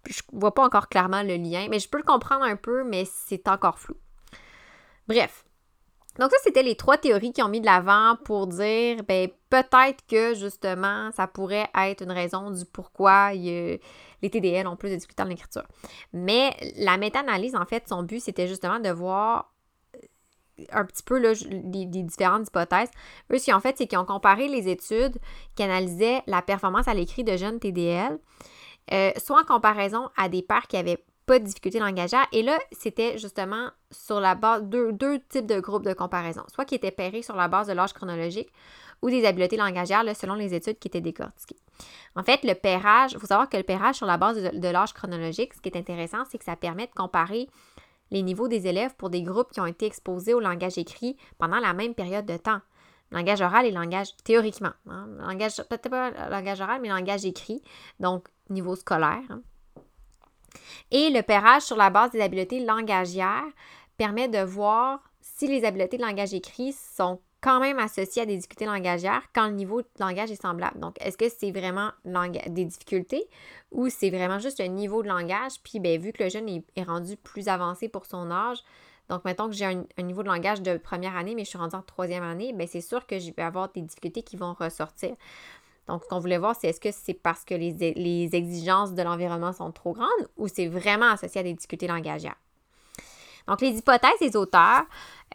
je 0.08 0.22
vois 0.32 0.54
pas 0.54 0.64
encore 0.64 0.88
clairement 0.88 1.22
le 1.22 1.36
lien. 1.36 1.66
Mais 1.68 1.80
je 1.80 1.88
peux 1.88 1.98
le 1.98 2.04
comprendre 2.04 2.44
un 2.44 2.56
peu, 2.56 2.84
mais 2.84 3.04
c'est 3.04 3.48
encore 3.48 3.78
flou. 3.78 3.96
Bref, 5.08 5.44
donc 6.18 6.30
ça, 6.30 6.36
c'était 6.42 6.62
les 6.62 6.76
trois 6.76 6.96
théories 6.96 7.32
qui 7.32 7.42
ont 7.42 7.48
mis 7.48 7.60
de 7.60 7.66
l'avant 7.66 8.16
pour 8.24 8.46
dire, 8.46 9.02
ben 9.06 9.28
peut-être 9.50 10.04
que 10.08 10.34
justement, 10.34 11.10
ça 11.12 11.26
pourrait 11.26 11.68
être 11.74 12.02
une 12.02 12.12
raison 12.12 12.50
du 12.50 12.64
pourquoi 12.64 13.32
les 13.32 13.80
TDL 14.22 14.66
ont 14.66 14.76
plus 14.76 14.90
de 14.90 14.94
difficultés 14.94 15.22
en 15.22 15.30
écriture. 15.30 15.64
Mais 16.12 16.56
la 16.76 16.96
méta-analyse, 16.96 17.54
en 17.54 17.66
fait, 17.66 17.88
son 17.88 18.02
but, 18.02 18.20
c'était 18.20 18.48
justement 18.48 18.80
de 18.80 18.88
voir 18.90 19.52
euh, 19.94 20.64
un 20.72 20.84
petit 20.84 21.02
peu 21.02 21.18
là, 21.18 21.32
les, 21.50 21.86
différentes 21.86 22.48
hypothèses. 22.48 22.90
Eux, 23.30 23.38
ce 23.38 23.44
qu'ils 23.44 23.54
ont 23.54 23.60
fait, 23.60 23.76
c'est 23.76 23.86
qu'ils 23.86 23.98
ont 23.98 24.06
comparé 24.06 24.48
les 24.48 24.68
études 24.68 25.18
qui 25.54 25.62
analysaient 25.62 26.22
la 26.26 26.42
performance 26.42 26.88
à 26.88 26.94
l'écrit 26.94 27.24
de 27.24 27.36
jeunes 27.36 27.60
TDL, 27.60 28.18
euh, 28.92 29.10
soit 29.18 29.40
en 29.40 29.44
comparaison 29.44 30.08
à 30.16 30.28
des 30.28 30.42
pères 30.42 30.66
qui 30.66 30.76
avaient 30.76 31.04
pas 31.26 31.38
de 31.40 31.44
difficulté 31.44 31.80
langagière. 31.80 32.26
Et 32.32 32.42
là, 32.42 32.58
c'était 32.72 33.18
justement 33.18 33.70
sur 33.90 34.20
la 34.20 34.34
base 34.34 34.62
deux, 34.62 34.92
deux 34.92 35.20
types 35.28 35.46
de 35.46 35.60
groupes 35.60 35.84
de 35.84 35.92
comparaison, 35.92 36.42
soit 36.52 36.64
qui 36.64 36.76
étaient 36.76 36.92
pairés 36.92 37.22
sur 37.22 37.36
la 37.36 37.48
base 37.48 37.66
de 37.66 37.72
l'âge 37.72 37.92
chronologique 37.92 38.50
ou 39.02 39.10
des 39.10 39.26
habiletés 39.26 39.56
langagières 39.56 40.04
selon 40.16 40.34
les 40.34 40.54
études 40.54 40.78
qui 40.78 40.88
étaient 40.88 41.00
décortiquées. 41.00 41.58
En 42.14 42.22
fait, 42.22 42.44
le 42.44 42.54
pairage, 42.54 43.12
il 43.12 43.18
faut 43.18 43.26
savoir 43.26 43.48
que 43.48 43.56
le 43.56 43.62
pairage 43.62 43.96
sur 43.96 44.06
la 44.06 44.16
base 44.16 44.42
de, 44.42 44.68
l'âge 44.68 44.94
chronologique, 44.94 45.52
ce 45.54 45.60
qui 45.60 45.68
est 45.68 45.76
intéressant, 45.76 46.24
c'est 46.30 46.38
que 46.38 46.44
ça 46.44 46.56
permet 46.56 46.86
de 46.86 46.92
comparer 46.92 47.48
les 48.10 48.22
niveaux 48.22 48.48
des 48.48 48.66
élèves 48.68 48.94
pour 48.96 49.10
des 49.10 49.22
groupes 49.22 49.50
qui 49.52 49.60
ont 49.60 49.66
été 49.66 49.84
exposés 49.84 50.32
au 50.32 50.40
langage 50.40 50.78
écrit 50.78 51.16
pendant 51.38 51.58
la 51.58 51.74
même 51.74 51.94
période 51.94 52.24
de 52.24 52.36
temps. 52.36 52.60
Langage 53.10 53.40
oral 53.40 53.66
et 53.66 53.70
langage 53.70 54.16
théoriquement. 54.24 54.72
Hein. 54.88 55.08
Langage, 55.18 55.56
peut-être 55.56 55.90
pas 55.90 56.28
langage 56.28 56.60
oral, 56.60 56.80
mais 56.80 56.88
langage 56.88 57.24
écrit, 57.24 57.62
donc 58.00 58.28
niveau 58.48 58.74
scolaire. 58.76 59.22
Hein. 59.30 59.42
Et 60.90 61.10
le 61.10 61.22
pairage 61.22 61.62
sur 61.62 61.76
la 61.76 61.90
base 61.90 62.10
des 62.10 62.20
habiletés 62.20 62.64
langagières 62.64 63.44
permet 63.96 64.28
de 64.28 64.38
voir 64.38 65.00
si 65.20 65.46
les 65.46 65.64
habiletés 65.64 65.96
de 65.96 66.02
langage 66.02 66.34
écrit 66.34 66.72
sont 66.72 67.20
quand 67.40 67.60
même 67.60 67.78
associées 67.78 68.22
à 68.22 68.26
des 68.26 68.36
difficultés 68.36 68.66
langagières 68.66 69.22
quand 69.34 69.46
le 69.46 69.52
niveau 69.52 69.82
de 69.82 69.88
langage 70.00 70.30
est 70.30 70.40
semblable. 70.40 70.80
Donc, 70.80 70.96
est-ce 71.00 71.16
que 71.16 71.28
c'est 71.28 71.52
vraiment 71.52 71.90
des 72.04 72.64
difficultés 72.64 73.28
ou 73.70 73.88
c'est 73.88 74.10
vraiment 74.10 74.38
juste 74.38 74.60
un 74.60 74.68
niveau 74.68 75.02
de 75.02 75.08
langage? 75.08 75.60
Puis, 75.62 75.78
bien, 75.78 75.98
vu 75.98 76.12
que 76.12 76.24
le 76.24 76.28
jeune 76.28 76.48
est, 76.48 76.82
rendu 76.82 77.16
plus 77.16 77.48
avancé 77.48 77.88
pour 77.88 78.06
son 78.06 78.30
âge, 78.30 78.58
donc, 79.08 79.24
mettons 79.24 79.46
que 79.46 79.54
j'ai 79.54 79.66
un, 79.66 80.02
niveau 80.02 80.24
de 80.24 80.28
langage 80.28 80.62
de 80.62 80.76
première 80.78 81.16
année, 81.16 81.36
mais 81.36 81.44
je 81.44 81.50
suis 81.50 81.58
rendu 81.58 81.76
en 81.76 81.82
troisième 81.82 82.24
année, 82.24 82.52
bien, 82.52 82.66
c'est 82.66 82.80
sûr 82.80 83.06
que 83.06 83.20
je 83.20 83.30
vais 83.32 83.42
avoir 83.42 83.68
des 83.68 83.82
difficultés 83.82 84.22
qui 84.22 84.36
vont 84.36 84.52
ressortir. 84.54 85.14
Donc, 85.88 86.02
ce 86.02 86.08
qu'on 86.08 86.18
voulait 86.18 86.38
voir, 86.38 86.56
c'est 86.58 86.68
est-ce 86.68 86.80
que 86.80 86.90
c'est 86.90 87.14
parce 87.14 87.44
que 87.44 87.54
les, 87.54 88.34
exigences 88.34 88.94
de 88.94 89.02
l'environnement 89.02 89.52
sont 89.52 89.70
trop 89.70 89.92
grandes 89.92 90.28
ou 90.36 90.48
c'est 90.48 90.66
vraiment 90.66 91.10
associé 91.10 91.40
à 91.40 91.44
des 91.44 91.54
difficultés 91.54 91.86
langagières. 91.86 92.36
Donc, 93.46 93.60
les 93.60 93.78
hypothèses 93.78 94.18
des 94.20 94.36
auteurs, 94.36 94.82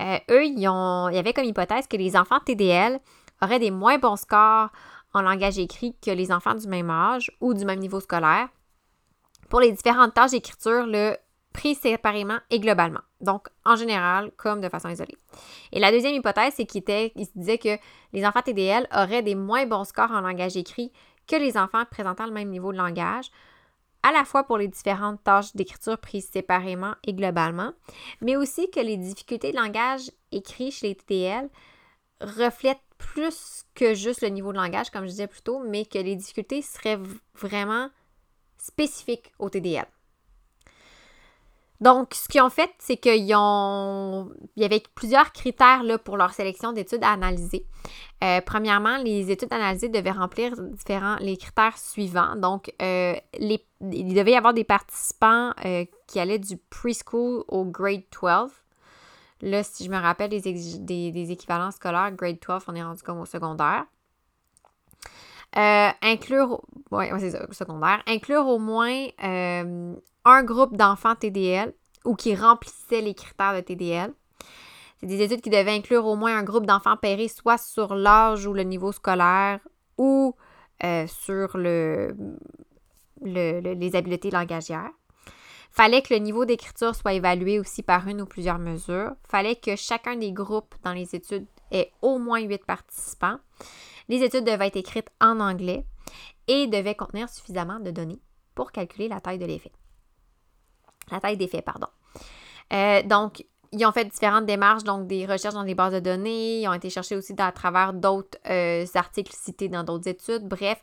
euh, 0.02 0.18
eux, 0.30 0.46
ils, 0.46 0.68
ont, 0.68 1.08
il 1.10 1.16
y 1.16 1.20
avait 1.20 1.34
comme 1.34 1.46
hypothèse 1.46 1.88
que 1.88 1.96
les 1.96 2.18
enfants 2.18 2.40
TDL 2.40 3.00
auraient 3.42 3.60
des 3.60 3.72
moins 3.72 3.98
bons 3.98 4.18
scores 4.18 4.70
en 5.14 5.22
langage 5.22 5.58
écrit 5.58 5.96
que 6.02 6.12
les 6.12 6.32
enfants 6.32 6.56
du 6.56 6.68
même 6.68 6.90
âge 6.90 7.32
ou 7.40 7.54
du 7.54 7.66
même 7.66 7.80
niveau 7.80 8.00
scolaire 8.00 8.50
pour 9.50 9.60
les 9.60 9.72
différentes 9.72 10.14
tâches 10.14 10.32
d'écriture, 10.32 10.86
le 10.86 11.18
pris 11.54 11.76
séparément 11.76 12.40
et 12.50 12.60
globalement. 12.60 13.02
Donc, 13.20 13.48
en 13.66 13.76
général, 13.76 14.32
comme 14.38 14.62
de 14.62 14.70
façon 14.70 14.90
isolée. 14.90 15.18
Et 15.72 15.80
la 15.80 15.92
deuxième 15.92 16.16
hypothèse, 16.16 16.54
c'est 16.56 16.66
qu'il 16.66 16.84
il 16.88 17.26
se 17.26 17.32
disait 17.36 17.58
que 17.58 17.78
les 18.14 18.26
enfants 18.26 18.42
TDL 18.42 18.88
auraient 18.96 19.22
des 19.22 19.36
moins 19.36 19.66
bons 19.66 19.84
scores 19.84 20.12
en 20.12 20.22
langage 20.22 20.58
écrit 20.58 20.92
que 21.28 21.36
les 21.36 21.58
enfants 21.58 21.86
présentant 21.90 22.26
le 22.26 22.32
même 22.32 22.50
niveau 22.50 22.72
de 22.72 22.78
langage, 22.78 23.32
à 24.04 24.12
la 24.12 24.26
fois 24.26 24.44
pour 24.44 24.58
les 24.58 24.68
différentes 24.68 25.24
tâches 25.24 25.56
d'écriture 25.56 25.98
prises 25.98 26.30
séparément 26.30 26.96
et 27.04 27.14
globalement, 27.14 27.74
mais 28.22 28.36
aussi 28.36 28.70
que 28.72 28.80
les 28.80 28.98
difficultés 28.98 29.52
de 29.52 29.58
langage 29.58 30.12
écrit 30.32 30.72
chez 30.72 30.88
les 30.88 30.96
TDL 30.96 31.50
reflètent 32.20 32.82
plus 32.98 33.64
que 33.76 33.94
juste 33.94 34.22
le 34.22 34.30
niveau 34.30 34.52
de 34.52 34.58
langage, 34.58 34.90
comme 34.90 35.06
je 35.06 35.10
disais 35.12 35.28
plus 35.28 35.42
tôt, 35.42 35.60
mais 35.60 35.86
que 35.86 35.98
les 35.98 36.16
difficultés 36.16 36.62
seraient 36.62 37.00
vraiment 37.36 37.90
spécifiques 38.58 39.32
au 39.40 39.50
TDL. 39.50 39.88
Donc, 41.82 42.14
ce 42.14 42.28
qu'ils 42.28 42.42
ont 42.42 42.52
fait, 42.52 42.70
c'est 42.78 42.98
qu'ils 42.98 43.34
ont. 43.36 44.30
Il 44.56 44.62
y 44.62 44.66
avait 44.66 44.84
plusieurs 44.94 45.34
critères 45.34 45.82
là, 45.82 45.98
pour 45.98 46.16
leur 46.16 46.32
sélection 46.32 46.74
d'études 46.74 47.04
à 47.04 47.10
analyser. 47.10 47.66
Euh, 48.24 48.40
premièrement, 48.46 48.98
les 48.98 49.32
études 49.32 49.52
analysées 49.52 49.90
devaient 49.90 50.12
remplir 50.12 50.54
différents 50.56 51.16
les 51.20 51.38
critères 51.38 51.80
suivants. 51.80 52.36
Donc, 52.36 52.72
euh, 52.84 53.16
il 53.34 54.14
devait 54.14 54.34
y 54.34 54.36
avoir 54.36 54.54
des 54.54 54.64
participants 54.64 55.54
euh, 55.66 55.86
qui 56.06 56.20
allaient 56.20 56.38
du 56.38 56.56
preschool 56.58 57.44
au 57.48 57.66
grade 57.66 58.04
12. 58.12 58.52
Là, 59.42 59.64
si 59.64 59.84
je 59.84 59.90
me 59.90 59.98
rappelle 59.98 60.30
des, 60.30 61.12
des, 61.12 61.32
équivalents 61.32 61.72
scolaires, 61.72 62.12
grade 62.12 62.38
12, 62.48 62.62
on 62.68 62.76
est 62.76 62.84
rendu 62.84 63.02
comme 63.02 63.20
au 63.20 63.26
secondaire. 63.26 63.86
Inclure, 65.56 66.62
ouais, 66.92 67.10
ça, 67.32 67.52
secondaire. 67.52 68.04
Inclure 68.06 68.46
au 68.46 68.60
moins 68.60 69.08
un 70.26 70.44
groupe 70.44 70.76
d'enfants 70.76 71.16
TDL 71.16 71.74
ou 72.06 72.16
qui 72.16 72.36
remplissaient 72.36 73.02
les 73.02 73.14
critères 73.14 73.56
de 73.56 73.62
TDL. 73.62 74.14
C'est 75.00 75.08
des 75.08 75.22
études 75.22 75.42
qui 75.42 75.50
devaient 75.50 75.76
inclure 75.76 76.06
au 76.06 76.16
moins 76.16 76.38
un 76.38 76.44
groupe 76.44 76.66
d'enfants 76.66 76.98
pérés, 76.98 77.28
soit 77.28 77.58
sur 77.58 77.96
l'âge 77.96 78.46
ou 78.46 78.54
le 78.54 78.64
niveau 78.64 78.92
scolaire 78.92 79.60
ou 79.98 80.36
euh, 80.84 81.08
sur 81.08 81.58
le, 81.58 82.16
les 83.24 83.96
habiletés 83.96 84.32
langagières. 84.32 84.92
Fallait 85.72 86.02
que 86.02 86.14
le 86.14 86.20
niveau 86.20 86.44
d'écriture 86.44 86.94
soit 86.94 87.14
évalué 87.14 87.58
aussi 87.58 87.82
par 87.82 88.08
une 88.08 88.22
ou 88.22 88.26
plusieurs 88.26 88.60
mesures. 88.60 89.14
Fallait 89.28 89.56
que 89.56 89.78
chacun 89.78 90.18
des 90.18 90.34
groupes 90.34 90.76
dans 90.84 90.92
les 90.92 91.16
études 91.16 91.48
ait 91.72 91.92
au 92.02 92.20
moins 92.20 92.42
huit 92.42 92.64
participants. 92.66 93.38
Les 94.10 94.22
études 94.22 94.44
devaient 94.44 94.68
être 94.68 94.76
écrites 94.76 95.10
en 95.22 95.40
anglais 95.40 95.86
et 96.48 96.68
devaient 96.68 96.96
contenir 96.96 97.30
suffisamment 97.30 97.80
de 97.80 97.92
données 97.92 98.20
pour 98.54 98.74
calculer 98.74 99.08
la 99.08 99.22
taille 99.22 99.40
de 99.40 99.46
l'effet. 99.46 99.72
La 101.10 101.20
taille 101.20 101.38
des 101.38 101.48
faits, 101.48 101.66
pardon. 101.66 101.88
Euh, 102.74 103.02
donc, 103.04 103.46
ils 103.72 103.86
ont 103.86 103.92
fait 103.92 104.06
différentes 104.06 104.46
démarches, 104.46 104.84
donc 104.84 105.08
des 105.08 105.26
recherches 105.26 105.54
dans 105.54 105.64
des 105.64 105.76
bases 105.76 105.94
de 105.94 106.00
données, 106.00 106.62
ils 106.62 106.68
ont 106.68 106.74
été 106.74 106.90
cherchés 106.90 107.16
aussi 107.16 107.34
à 107.38 107.52
travers 107.52 107.94
d'autres 107.94 108.38
euh, 108.50 108.86
articles 108.96 109.34
cités 109.34 109.70
dans 109.70 109.84
d'autres 109.84 110.10
études. 110.10 110.48
Bref, 110.48 110.82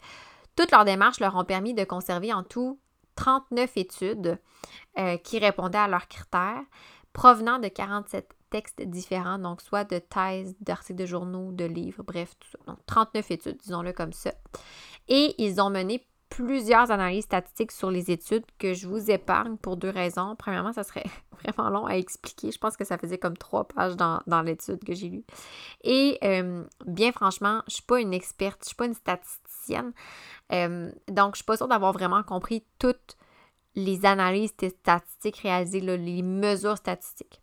toutes 0.56 0.70
leurs 0.70 0.84
démarches 0.84 1.20
leur 1.20 1.36
ont 1.36 1.44
permis 1.44 1.74
de 1.74 1.84
conserver 1.84 2.32
en 2.32 2.42
tout 2.42 2.78
39 3.16 3.76
études 3.76 4.38
euh, 4.98 5.16
qui 5.18 5.38
répondaient 5.38 5.78
à 5.78 5.88
leurs 5.88 6.08
critères, 6.08 6.62
provenant 7.12 7.58
de 7.58 7.68
47 7.68 8.28
textes 8.50 8.80
différents, 8.82 9.38
donc 9.38 9.60
soit 9.60 9.84
de 9.84 9.98
thèses, 9.98 10.54
d'articles 10.60 11.00
de 11.00 11.06
journaux, 11.06 11.52
de 11.52 11.64
livres, 11.64 12.02
bref, 12.02 12.34
tout 12.38 12.48
ça. 12.48 12.58
Donc 12.66 12.78
39 12.86 13.30
études, 13.30 13.58
disons-le 13.58 13.92
comme 13.92 14.12
ça. 14.12 14.32
Et 15.08 15.34
ils 15.38 15.60
ont 15.60 15.70
mené 15.70 16.06
plusieurs 16.28 16.90
analyses 16.90 17.24
statistiques 17.24 17.72
sur 17.72 17.90
les 17.90 18.10
études 18.10 18.44
que 18.58 18.74
je 18.74 18.86
vous 18.86 19.10
épargne 19.10 19.56
pour 19.56 19.76
deux 19.76 19.90
raisons. 19.90 20.36
Premièrement, 20.36 20.72
ça 20.72 20.84
serait 20.84 21.06
vraiment 21.42 21.70
long 21.70 21.86
à 21.86 21.96
expliquer. 21.96 22.50
Je 22.50 22.58
pense 22.58 22.76
que 22.76 22.84
ça 22.84 22.98
faisait 22.98 23.18
comme 23.18 23.36
trois 23.36 23.66
pages 23.66 23.96
dans, 23.96 24.42
l'étude 24.42 24.84
que 24.84 24.94
j'ai 24.94 25.08
lue. 25.08 25.24
Et 25.82 26.18
euh, 26.22 26.64
bien 26.86 27.12
franchement, 27.12 27.62
je 27.66 27.72
ne 27.72 27.74
suis 27.74 27.82
pas 27.82 28.00
une 28.00 28.14
experte, 28.14 28.58
je 28.60 28.64
ne 28.64 28.68
suis 28.68 28.76
pas 28.76 28.86
une 28.86 28.94
statisticienne. 28.94 29.92
Euh, 30.52 30.90
donc, 31.08 31.26
je 31.26 31.30
ne 31.30 31.36
suis 31.36 31.44
pas 31.44 31.56
sûre 31.56 31.68
d'avoir 31.68 31.92
vraiment 31.92 32.22
compris 32.22 32.64
toutes 32.78 33.16
les 33.74 34.04
analyses 34.04 34.52
statistiques 34.80 35.38
réalisées, 35.38 35.80
les 35.80 36.22
mesures 36.22 36.76
statistiques. 36.76 37.40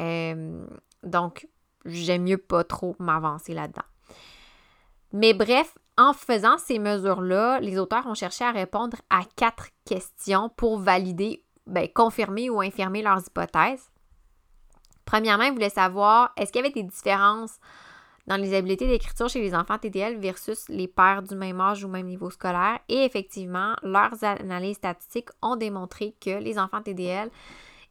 Euh, 0.00 0.64
donc, 1.02 1.48
j'aime 1.84 2.24
mieux 2.24 2.38
pas 2.38 2.64
trop 2.64 2.96
m'avancer 2.98 3.54
là-dedans. 3.54 3.82
Mais 5.12 5.34
bref, 5.34 5.76
en 5.98 6.12
faisant 6.12 6.58
ces 6.58 6.78
mesures-là, 6.78 7.60
les 7.60 7.78
auteurs 7.78 8.06
ont 8.06 8.14
cherché 8.14 8.44
à 8.44 8.52
répondre 8.52 8.96
à 9.10 9.20
quatre 9.36 9.68
questions 9.84 10.48
pour 10.56 10.78
valider, 10.78 11.44
ben, 11.66 11.88
confirmer 11.92 12.50
ou 12.50 12.60
infirmer 12.60 13.02
leurs 13.02 13.26
hypothèses. 13.26 13.90
Premièrement, 15.04 15.44
ils 15.44 15.52
voulaient 15.52 15.68
savoir 15.68 16.32
est-ce 16.36 16.52
qu'il 16.52 16.62
y 16.62 16.64
avait 16.64 16.72
des 16.72 16.88
différences 16.88 17.58
dans 18.26 18.36
les 18.36 18.54
habiletés 18.54 18.86
d'écriture 18.86 19.28
chez 19.28 19.40
les 19.40 19.54
enfants 19.54 19.78
TDL 19.78 20.16
versus 20.18 20.68
les 20.68 20.88
pères 20.88 21.22
du 21.22 21.34
même 21.34 21.60
âge 21.60 21.84
ou 21.84 21.88
même 21.88 22.06
niveau 22.06 22.30
scolaire? 22.30 22.78
Et 22.88 23.04
effectivement, 23.04 23.74
leurs 23.82 24.22
analyses 24.24 24.76
statistiques 24.76 25.30
ont 25.42 25.56
démontré 25.56 26.14
que 26.20 26.38
les 26.38 26.58
enfants 26.58 26.82
TDL 26.82 27.30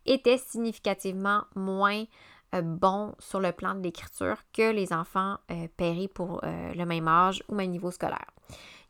étaient 0.06 0.38
significativement 0.38 1.44
moins 1.56 2.06
euh, 2.54 2.62
bons 2.62 3.14
sur 3.20 3.40
le 3.40 3.52
plan 3.52 3.76
de 3.76 3.82
l'écriture 3.82 4.38
que 4.54 4.72
les 4.72 4.94
enfants 4.94 5.38
euh, 5.52 5.68
pour 6.14 6.42
euh, 6.44 6.74
le 6.74 6.86
même 6.86 7.08
âge 7.08 7.44
ou 7.48 7.56
même 7.56 7.72
niveau 7.72 7.92
scolaire. 7.92 8.32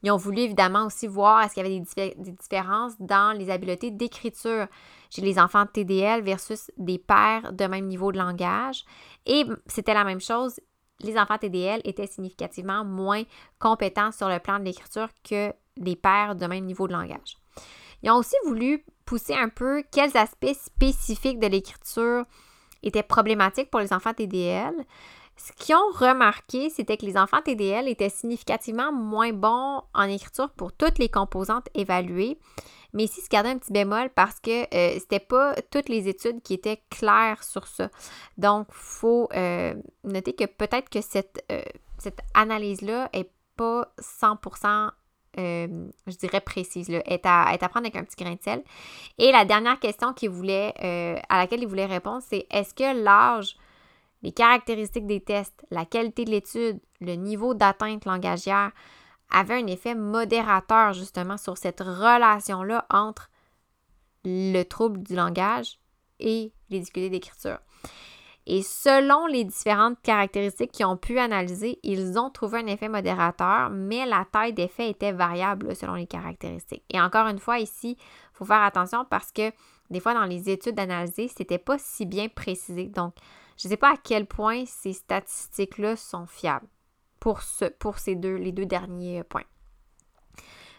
Ils 0.04 0.12
ont 0.12 0.18
voulu 0.18 0.42
évidemment 0.42 0.88
aussi 0.88 1.06
voir 1.06 1.44
est-ce 1.44 1.54
qu'il 1.54 1.64
y 1.64 1.66
avait 1.68 1.80
des, 1.80 2.16
des, 2.18 2.32
différences 2.32 3.00
dans 3.00 3.38
les 3.38 3.52
habiletés 3.52 3.92
d'écriture 3.92 4.68
chez 5.12 5.22
les 5.22 5.38
enfants 5.38 5.68
TDL 5.68 6.24
versus 6.24 6.72
des 6.78 6.98
pères 6.98 7.54
de 7.54 7.66
même 7.66 7.86
niveau 7.86 8.12
de 8.12 8.18
langage. 8.18 8.84
Et 9.28 9.46
c'était 9.68 9.94
la 9.94 10.04
même 10.04 10.22
chose, 10.22 10.60
les 11.02 11.18
enfants 11.20 11.38
TDL 11.38 11.82
étaient 11.84 12.08
significativement 12.08 12.84
moins 12.84 13.24
compétents 13.60 14.12
sur 14.12 14.28
le 14.28 14.40
plan 14.40 14.58
de 14.58 14.66
l'écriture 14.66 15.10
que 15.24 15.54
les 15.78 15.96
pères 15.96 16.36
de 16.36 16.48
même 16.48 16.66
niveau 16.66 16.88
de 16.88 16.94
langage. 16.94 17.38
Ils 18.04 18.10
ont 18.10 18.16
aussi 18.16 18.36
voulu 18.46 18.84
pousser 19.06 19.36
un 19.36 19.50
peu 19.50 19.84
quels 19.92 20.18
aspects 20.18 20.54
spécifiques 20.54 21.40
de 21.40 21.48
l'écriture 21.48 22.26
étaient 22.84 23.04
problématiques 23.04 23.70
pour 23.70 23.80
les 23.80 23.94
enfants 23.94 24.14
TDL. 24.14 24.74
Ce 25.38 25.52
qu'ils 25.54 25.76
ont 25.76 25.92
remarqué, 25.94 26.70
c'était 26.70 26.98
que 26.98 27.06
les 27.06 27.18
enfants 27.18 27.42
TDL 27.42 27.88
étaient 27.88 28.10
significativement 28.10 28.92
moins 28.92 29.34
bons 29.34 29.82
en 29.94 30.04
écriture 30.04 30.50
pour 30.52 30.72
toutes 30.72 31.00
les 31.00 31.10
composantes 31.10 31.68
évaluées. 31.74 32.38
Mais 32.94 33.06
ici, 33.06 33.22
se 33.22 33.30
gardait 33.30 33.50
un 33.50 33.58
petit 33.58 33.72
bémol 33.72 34.10
parce 34.14 34.40
que 34.40 34.64
euh, 34.76 35.00
c'était 35.00 35.20
pas 35.20 35.56
toutes 35.72 35.90
les 35.90 36.08
études 36.08 36.42
qui 36.42 36.54
étaient 36.54 36.82
claires 36.90 37.44
sur 37.44 37.66
ça. 37.68 37.90
Donc, 38.38 38.68
il 38.70 38.76
faut 38.76 39.30
euh, 39.34 39.74
noter 40.04 40.34
que 40.34 40.46
peut-être 40.46 40.90
que 40.90 41.02
cette, 41.02 41.44
euh, 41.52 41.64
cette 41.98 42.20
analyse-là 42.34 43.10
est 43.14 43.32
pas 43.56 43.94
100% 44.00 44.92
euh, 45.38 45.88
je 46.08 46.16
dirais 46.18 46.42
précise, 46.42 46.90
là, 46.90 47.02
est, 47.06 47.26
à, 47.26 47.54
est 47.54 47.64
à 47.64 47.70
prendre 47.70 47.86
avec 47.86 47.96
un 47.96 48.04
petit 48.04 48.22
grain 48.22 48.36
de 48.36 48.42
sel. 48.42 48.64
Et 49.18 49.32
la 49.32 49.46
dernière 49.46 49.80
question 49.80 50.14
qu'il 50.14 50.30
voulait, 50.30 50.74
euh, 50.84 51.18
à 51.30 51.38
laquelle 51.38 51.62
il 51.62 51.68
voulait 51.68 51.86
répondre, 51.86 52.22
c'est 52.28 52.46
est-ce 52.50 52.74
que 52.74 53.04
l'âge, 53.04 53.56
les 54.24 54.32
caractéristiques 54.32 55.08
des 55.08 55.22
tests, 55.22 55.66
la 55.72 55.86
qualité 55.86 56.26
de 56.26 56.32
l'étude, 56.32 56.80
le 57.00 57.16
niveau 57.16 57.54
d'atteinte 57.54 58.06
langagière 58.06 58.72
avait 59.32 59.56
un 59.56 59.68
effet 59.68 59.96
modérateur 59.96 60.94
justement 60.94 61.38
sur 61.38 61.58
cette 61.58 61.80
relation-là 61.80 62.86
entre 62.90 63.30
le 64.26 64.64
trouble 64.64 65.02
du 65.02 65.16
langage 65.16 65.80
et 66.20 66.52
les 66.70 66.80
difficultés 66.80 67.10
d'écriture. 67.10 67.58
Et 68.48 68.64
selon 68.64 69.28
les 69.28 69.44
différentes 69.44 70.02
caractéristiques 70.02 70.72
qu'ils 70.72 70.86
ont 70.88 70.98
pu 70.98 71.20
analyser, 71.20 71.80
ils 71.84 72.18
ont 72.18 72.30
trouvé 72.32 72.60
un 72.60 72.66
effet 72.66 72.90
modérateur, 72.90 73.70
mais 73.70 74.06
la 74.06 74.26
taille 74.32 74.54
d'effet 74.54 74.90
était 74.90 75.12
variable 75.12 75.76
selon 75.76 75.94
les 75.94 76.08
caractéristiques. 76.08 76.84
Et 76.90 77.00
encore 77.00 77.28
une 77.28 77.40
fois, 77.40 77.60
ici, 77.60 77.98
il 78.00 78.38
faut 78.38 78.46
faire 78.46 78.64
attention 78.64 79.06
parce 79.06 79.32
que 79.32 79.52
des 79.92 80.00
fois, 80.00 80.14
dans 80.14 80.26
les 80.26 80.50
études 80.50 80.80
analysées, 80.80 81.28
ce 81.28 81.36
n'était 81.40 81.60
pas 81.60 81.78
si 81.78 82.06
bien 82.06 82.30
précisé. 82.30 82.86
Donc, 82.86 83.14
je 83.58 83.68
ne 83.68 83.72
sais 83.72 83.78
pas 83.78 83.94
à 83.94 83.98
quel 84.02 84.26
point 84.26 84.64
ces 84.66 84.94
statistiques-là 84.94 85.96
sont 85.96 86.26
fiables 86.26 86.68
pour 87.20 87.42
ces 87.42 88.16
deux, 88.16 88.36
les 88.36 88.52
deux 88.52 88.66
derniers 88.66 89.24
points. 89.24 89.44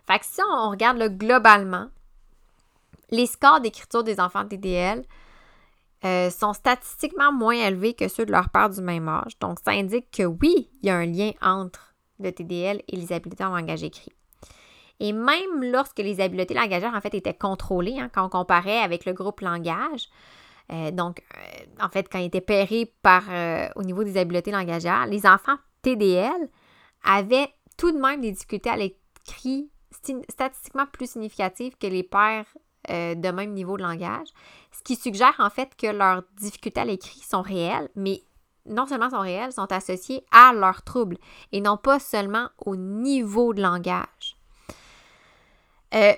Fait 0.08 0.18
que 0.18 0.24
si 0.24 0.40
on 0.42 0.70
regarde 0.70 1.00
globalement, 1.16 1.90
les 3.10 3.26
scores 3.26 3.60
d'écriture 3.60 4.02
des 4.02 4.18
enfants 4.18 4.48
TDL, 4.48 5.04
euh, 6.04 6.30
sont 6.30 6.52
statistiquement 6.52 7.32
moins 7.32 7.54
élevés 7.54 7.94
que 7.94 8.08
ceux 8.08 8.26
de 8.26 8.32
leur 8.32 8.50
père 8.50 8.70
du 8.70 8.80
même 8.80 9.08
âge. 9.08 9.38
Donc, 9.40 9.58
ça 9.64 9.72
indique 9.72 10.10
que 10.10 10.24
oui, 10.24 10.68
il 10.82 10.86
y 10.86 10.90
a 10.90 10.96
un 10.96 11.06
lien 11.06 11.30
entre 11.40 11.94
le 12.18 12.32
TDL 12.32 12.82
et 12.88 12.96
les 12.96 13.12
habiletés 13.12 13.44
en 13.44 13.54
langage 13.54 13.82
écrit. 13.82 14.12
Et 15.00 15.12
même 15.12 15.62
lorsque 15.62 15.98
les 15.98 16.20
habiletés 16.20 16.54
langagères, 16.54 16.94
en 16.94 17.00
fait, 17.00 17.14
étaient 17.14 17.34
contrôlées, 17.34 17.98
hein, 17.98 18.10
quand 18.12 18.26
on 18.26 18.28
comparait 18.28 18.80
avec 18.80 19.04
le 19.04 19.12
groupe 19.12 19.40
langage, 19.40 20.08
euh, 20.72 20.90
donc, 20.90 21.22
euh, 21.36 21.84
en 21.84 21.88
fait, 21.88 22.08
quand 22.10 22.18
ils 22.18 22.26
étaient 22.26 22.40
pairés 22.40 22.92
par, 23.02 23.24
au 23.76 23.82
niveau 23.82 24.04
des 24.04 24.16
habiletés 24.16 24.52
langagères, 24.52 25.06
les 25.06 25.26
enfants 25.26 25.56
TDL 25.82 26.48
avaient 27.04 27.48
tout 27.76 27.90
de 27.90 27.98
même 27.98 28.20
des 28.20 28.32
difficultés 28.32 28.70
à 28.70 28.76
l'écrit 28.76 29.70
statistiquement 30.28 30.86
plus 30.86 31.10
significatives 31.10 31.76
que 31.78 31.86
les 31.86 32.02
pères 32.02 32.46
euh, 32.90 33.14
de 33.14 33.28
même 33.30 33.52
niveau 33.52 33.76
de 33.76 33.82
langage, 33.82 34.28
ce 34.72 34.82
qui 34.82 34.96
suggère 34.96 35.34
en 35.38 35.50
fait 35.50 35.76
que 35.76 35.86
leurs 35.86 36.22
difficultés 36.40 36.80
à 36.80 36.84
l'écrit 36.84 37.20
sont 37.20 37.42
réelles, 37.42 37.88
mais 37.94 38.22
non 38.66 38.86
seulement 38.86 39.10
sont 39.10 39.20
réelles, 39.20 39.52
sont 39.52 39.70
associées 39.72 40.24
à 40.30 40.52
leurs 40.52 40.82
troubles 40.82 41.18
et 41.52 41.60
non 41.60 41.76
pas 41.76 41.98
seulement 41.98 42.48
au 42.58 42.76
niveau 42.76 43.54
de 43.54 43.62
langage. 43.62 44.36
Euh, 45.94 46.12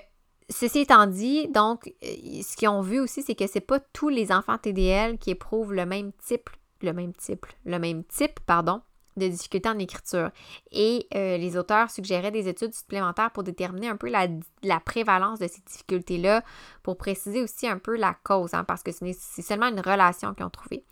ceci 0.48 0.80
étant 0.80 1.06
dit, 1.06 1.48
donc, 1.48 1.92
euh, 2.02 2.42
ce 2.42 2.56
qu'ils 2.56 2.68
ont 2.68 2.82
vu 2.82 3.00
aussi, 3.00 3.22
c'est 3.22 3.34
que 3.34 3.46
c'est 3.46 3.60
pas 3.60 3.80
tous 3.80 4.08
les 4.08 4.30
enfants 4.32 4.58
TDL 4.58 5.18
qui 5.18 5.30
éprouvent 5.30 5.74
le 5.74 5.86
même 5.86 6.12
type, 6.12 6.50
le 6.82 6.92
même 6.92 7.14
type, 7.14 7.46
le 7.64 7.78
même 7.78 8.04
type, 8.04 8.40
pardon, 8.46 8.82
de 9.16 9.28
difficultés 9.28 9.68
en 9.68 9.78
écriture. 9.78 10.30
Et 10.72 11.06
euh, 11.14 11.36
les 11.36 11.56
auteurs 11.56 11.90
suggéraient 11.90 12.30
des 12.30 12.48
études 12.48 12.74
supplémentaires 12.74 13.30
pour 13.30 13.42
déterminer 13.42 13.88
un 13.88 13.96
peu 13.96 14.10
la, 14.10 14.80
prévalence 14.80 15.38
de 15.38 15.46
ces 15.46 15.60
difficultés-là, 15.62 16.42
pour 16.82 16.96
préciser 16.96 17.42
aussi 17.42 17.66
un 17.66 17.78
peu 17.78 17.96
la 17.96 18.14
cause, 18.24 18.54
hein, 18.54 18.64
parce 18.64 18.82
que 18.82 18.90
c'est 18.92 19.42
seulement 19.42 19.68
une 19.68 19.80
relation 19.80 20.34
qu'ils 20.34 20.44
ont 20.44 20.50
trouvée. 20.50 20.84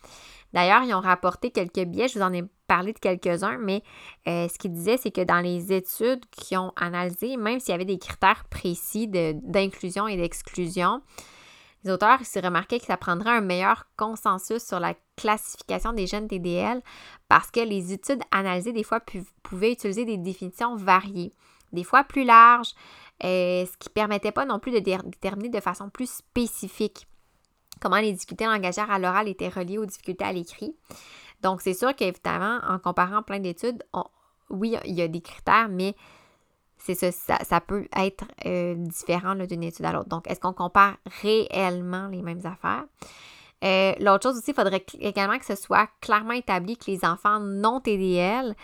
D'ailleurs, 0.53 0.83
ils 0.83 0.93
ont 0.93 1.01
rapporté 1.01 1.49
quelques 1.49 1.83
biais, 1.85 2.07
je 2.07 2.19
vous 2.19 2.25
en 2.25 2.31
ai 2.31 2.43
parlé 2.67 2.93
de 2.93 2.99
quelques-uns, 2.99 3.57
mais 3.57 3.81
euh, 4.27 4.47
ce 4.47 4.57
qu'ils 4.59 4.71
disaient, 4.71 4.97
c'est 4.97 5.11
que 5.11 5.21
dans 5.21 5.39
les 5.39 5.73
études 5.73 6.23
qu'ils 6.29 6.59
ont 6.59 6.71
analysées, 6.75 7.37
même 7.37 7.59
s'il 7.59 7.71
y 7.71 7.75
avait 7.75 7.85
des 7.85 7.97
critères 7.97 8.45
précis 8.49 9.07
d'inclusion 9.07 10.07
et 10.07 10.15
d'exclusion, 10.15 11.01
les 11.83 11.91
auteurs 11.91 12.23
s'est 12.23 12.39
remarqué 12.39 12.79
que 12.79 12.85
ça 12.85 12.97
prendrait 12.97 13.31
un 13.31 13.41
meilleur 13.41 13.85
consensus 13.97 14.63
sur 14.63 14.79
la 14.79 14.93
classification 15.15 15.93
des 15.93 16.07
jeunes 16.07 16.27
TDL 16.27 16.81
parce 17.27 17.51
que 17.51 17.59
les 17.59 17.93
études 17.93 18.21
analysées 18.31 18.73
des 18.73 18.83
fois 18.83 19.01
pouvaient 19.43 19.73
utiliser 19.73 20.05
des 20.05 20.17
définitions 20.17 20.75
variées. 20.75 21.33
des 21.71 21.83
fois 21.83 22.03
plus 22.03 22.23
large, 22.23 22.69
euh, 23.23 23.65
ce 23.65 23.77
qui 23.77 23.89
ne 23.89 23.93
permettait 23.93 24.31
pas 24.31 24.45
non 24.45 24.59
plus 24.59 24.71
de 24.71 24.79
déterminer 24.79 25.49
de 25.49 25.59
façon 25.59 25.89
plus 25.89 26.09
spécifique 26.09 27.07
comment 27.83 27.99
les 27.99 28.13
difficultés 28.13 28.45
langagières 28.45 28.89
à 28.89 28.97
l'oral 28.97 29.27
étaient 29.27 29.49
reliées 29.49 29.77
aux 29.77 29.85
difficultés 29.85 30.23
à 30.23 30.31
l'écrit. 30.31 30.75
Donc, 31.41 31.61
c'est 31.61 31.73
sûr 31.73 31.93
qu'évidemment, 31.95 32.59
en 32.67 32.79
comparant 32.79 33.21
plein 33.21 33.39
d'études, 33.39 33.83
oui, 34.49 34.75
il 34.85 34.93
y 34.93 35.01
a 35.01 35.07
des 35.09 35.21
critères, 35.21 35.67
mais 35.69 35.95
c'est 36.85 37.11
ça, 37.11 37.39
ça, 37.43 37.61
peut 37.61 37.87
être 37.95 38.25
euh, 38.45 38.75
différent 38.75 39.35
d'une 39.35 39.63
étude 39.63 39.85
à 39.85 39.93
l'autre. 39.93 40.09
Donc, 40.09 40.29
est-ce 40.29 40.39
qu'on 40.39 40.53
compare 40.53 40.97
réellement 41.21 42.07
les 42.07 42.21
mêmes 42.21 42.41
affaires? 42.45 42.83
Euh, 43.63 43.93
l'autre 43.99 44.23
chose 44.23 44.37
aussi, 44.37 44.51
il 44.51 44.53
faudrait 44.53 44.85
également 44.99 45.39
que 45.39 45.45
ce 45.45 45.55
soit 45.55 45.87
clairement 46.01 46.33
établi 46.33 46.75
que 46.77 46.91
les 46.91 47.05
enfants 47.05 47.39
non 47.39 47.79
TDL 47.79 48.55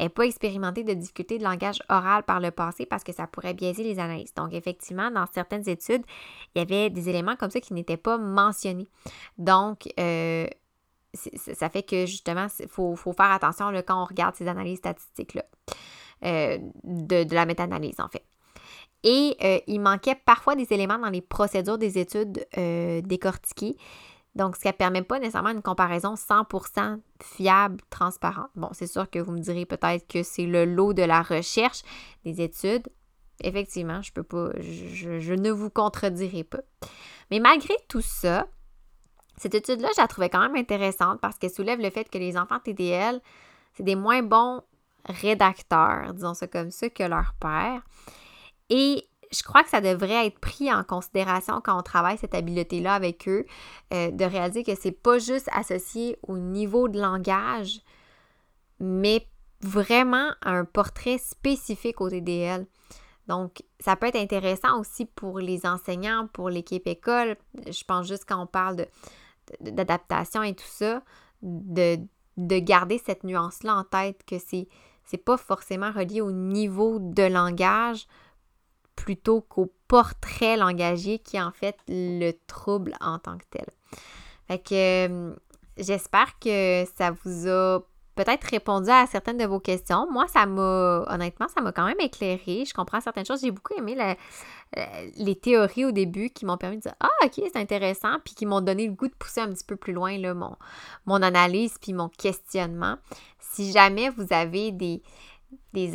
n'aient 0.00 0.08
pas 0.08 0.24
expérimenté 0.24 0.82
de 0.82 0.94
difficultés 0.94 1.38
de 1.38 1.44
langage 1.44 1.80
oral 1.88 2.24
par 2.24 2.40
le 2.40 2.50
passé 2.50 2.84
parce 2.84 3.04
que 3.04 3.12
ça 3.12 3.28
pourrait 3.28 3.54
biaiser 3.54 3.84
les 3.84 4.00
analyses. 4.00 4.34
Donc, 4.34 4.52
effectivement, 4.52 5.10
dans 5.12 5.26
certaines 5.32 5.68
études, 5.68 6.02
il 6.54 6.58
y 6.58 6.62
avait 6.62 6.90
des 6.90 7.08
éléments 7.08 7.36
comme 7.36 7.50
ça 7.50 7.60
qui 7.60 7.74
n'étaient 7.74 7.96
pas 7.96 8.18
mentionnés. 8.18 8.88
Donc, 9.38 9.88
euh, 10.00 10.48
ça 11.14 11.68
fait 11.68 11.82
que 11.82 12.06
justement, 12.06 12.48
il 12.58 12.68
faut, 12.68 12.96
faire 12.96 13.30
attention 13.30 13.70
quand 13.86 14.02
on 14.02 14.04
regarde 14.04 14.34
ces 14.34 14.48
analyses 14.48 14.78
statistiques-là, 14.78 15.44
euh, 16.24 16.58
de, 16.84 17.34
la 17.34 17.46
méta-analyse 17.46 18.00
en 18.00 18.08
fait. 18.08 18.24
Et 19.04 19.62
il 19.68 19.80
manquait 19.80 20.16
parfois 20.16 20.56
des 20.56 20.72
éléments 20.72 20.98
dans 20.98 21.08
les 21.08 21.20
procédures 21.20 21.78
des 21.78 21.98
études 21.98 22.44
décortiquées 23.06 23.76
donc, 24.38 24.54
ce 24.54 24.60
qui 24.60 24.68
ne 24.68 24.72
permet 24.72 25.02
pas 25.02 25.18
nécessairement 25.18 25.50
une 25.50 25.62
comparaison 25.62 26.14
100% 26.14 27.00
fiable, 27.20 27.80
transparente. 27.90 28.50
Bon, 28.54 28.68
c'est 28.72 28.86
sûr 28.86 29.10
que 29.10 29.18
vous 29.18 29.32
me 29.32 29.40
direz 29.40 29.66
peut-être 29.66 30.06
que 30.06 30.22
c'est 30.22 30.46
le 30.46 30.64
lot 30.64 30.92
de 30.92 31.02
la 31.02 31.22
recherche, 31.22 31.82
des 32.24 32.40
études. 32.40 32.88
Effectivement, 33.42 34.00
je 34.00 34.12
je, 35.18 35.34
ne 35.34 35.50
vous 35.50 35.70
contredirai 35.70 36.44
pas. 36.44 36.60
Mais 37.32 37.40
malgré 37.40 37.74
tout 37.88 38.00
ça, 38.00 38.46
cette 39.36 39.56
étude-là, 39.56 39.88
je 39.96 40.00
la 40.00 40.06
trouvais 40.06 40.30
quand 40.30 40.40
même 40.40 40.56
intéressante 40.56 41.20
parce 41.20 41.36
qu'elle 41.36 41.50
soulève 41.50 41.80
le 41.80 41.90
fait 41.90 42.08
que 42.08 42.18
les 42.18 42.36
enfants 42.36 42.60
TDL, 42.60 43.20
c'est 43.74 43.82
des 43.82 43.96
moins 43.96 44.22
bons 44.22 44.62
rédacteurs, 45.08 46.14
disons 46.14 46.34
ça 46.34 46.46
comme 46.46 46.70
ça, 46.70 46.88
que 46.90 47.02
leur 47.02 47.34
père. 47.40 47.82
Et 48.70 49.08
je 49.32 49.42
crois 49.42 49.62
que 49.62 49.70
ça 49.70 49.80
devrait 49.80 50.26
être 50.26 50.38
pris 50.38 50.72
en 50.72 50.84
considération 50.84 51.60
quand 51.62 51.78
on 51.78 51.82
travaille 51.82 52.18
cette 52.18 52.34
habileté-là 52.34 52.94
avec 52.94 53.28
eux, 53.28 53.44
euh, 53.92 54.10
de 54.10 54.24
réaliser 54.24 54.64
que 54.64 54.74
c'est 54.74 54.92
pas 54.92 55.18
juste 55.18 55.48
associé 55.52 56.18
au 56.22 56.38
niveau 56.38 56.88
de 56.88 57.00
langage, 57.00 57.80
mais 58.80 59.26
vraiment 59.60 60.30
un 60.42 60.64
portrait 60.64 61.18
spécifique 61.18 62.00
au 62.00 62.08
TDL. 62.08 62.66
Donc, 63.26 63.62
ça 63.80 63.96
peut 63.96 64.06
être 64.06 64.16
intéressant 64.16 64.80
aussi 64.80 65.04
pour 65.04 65.38
les 65.38 65.66
enseignants, 65.66 66.28
pour 66.32 66.48
l'équipe 66.48 66.86
école. 66.86 67.36
Je 67.66 67.84
pense 67.84 68.06
juste 68.06 68.24
quand 68.26 68.40
on 68.42 68.46
parle 68.46 68.86
d'adaptation 69.60 70.42
et 70.42 70.54
tout 70.54 70.64
ça, 70.66 71.02
de, 71.42 71.98
de 72.38 72.58
garder 72.58 72.98
cette 72.98 73.24
nuance-là 73.24 73.76
en 73.76 73.84
tête 73.84 74.24
que 74.24 74.38
c'est 74.38 74.68
n'est 75.12 75.22
pas 75.22 75.36
forcément 75.36 75.90
relié 75.90 76.20
au 76.20 76.32
niveau 76.32 76.98
de 76.98 77.22
langage, 77.22 78.06
plutôt 78.96 79.40
qu'au 79.40 79.72
portrait 79.86 80.56
langagier 80.56 81.18
qui 81.18 81.36
est 81.36 81.42
en 81.42 81.52
fait 81.52 81.76
le 81.88 82.32
trouble 82.46 82.94
en 83.00 83.18
tant 83.18 83.38
que 83.38 83.44
tel. 83.50 83.66
Fait 84.48 84.58
que 84.58 85.08
euh, 85.08 85.34
j'espère 85.76 86.38
que 86.38 86.84
ça 86.96 87.12
vous 87.24 87.48
a 87.48 87.80
peut-être 88.18 88.44
répondu 88.44 88.90
à 88.90 89.06
certaines 89.06 89.38
de 89.38 89.44
vos 89.44 89.60
questions. 89.60 90.10
Moi, 90.10 90.26
ça 90.26 90.44
m'a, 90.44 91.04
honnêtement, 91.06 91.46
ça 91.46 91.60
m'a 91.60 91.70
quand 91.70 91.86
même 91.86 92.00
éclairé. 92.00 92.64
Je 92.66 92.74
comprends 92.74 93.00
certaines 93.00 93.24
choses. 93.24 93.40
J'ai 93.42 93.52
beaucoup 93.52 93.74
aimé 93.74 93.96
euh, 94.76 94.82
les 95.16 95.36
théories 95.36 95.84
au 95.84 95.92
début 95.92 96.30
qui 96.30 96.44
m'ont 96.44 96.56
permis 96.56 96.78
de 96.78 96.82
dire 96.82 96.94
Ah, 96.98 97.10
ok, 97.24 97.34
c'est 97.36 97.56
intéressant, 97.56 98.16
puis 98.24 98.34
qui 98.34 98.44
m'ont 98.44 98.60
donné 98.60 98.88
le 98.88 98.92
goût 98.92 99.06
de 99.06 99.14
pousser 99.14 99.40
un 99.40 99.48
petit 99.48 99.64
peu 99.64 99.76
plus 99.76 99.92
loin 99.92 100.18
mon, 100.34 100.56
mon 101.06 101.22
analyse 101.22 101.76
puis 101.80 101.92
mon 101.92 102.08
questionnement. 102.08 102.96
Si 103.50 103.72
jamais 103.72 104.10
vous 104.10 104.26
avez 104.32 104.72
des, 104.72 105.02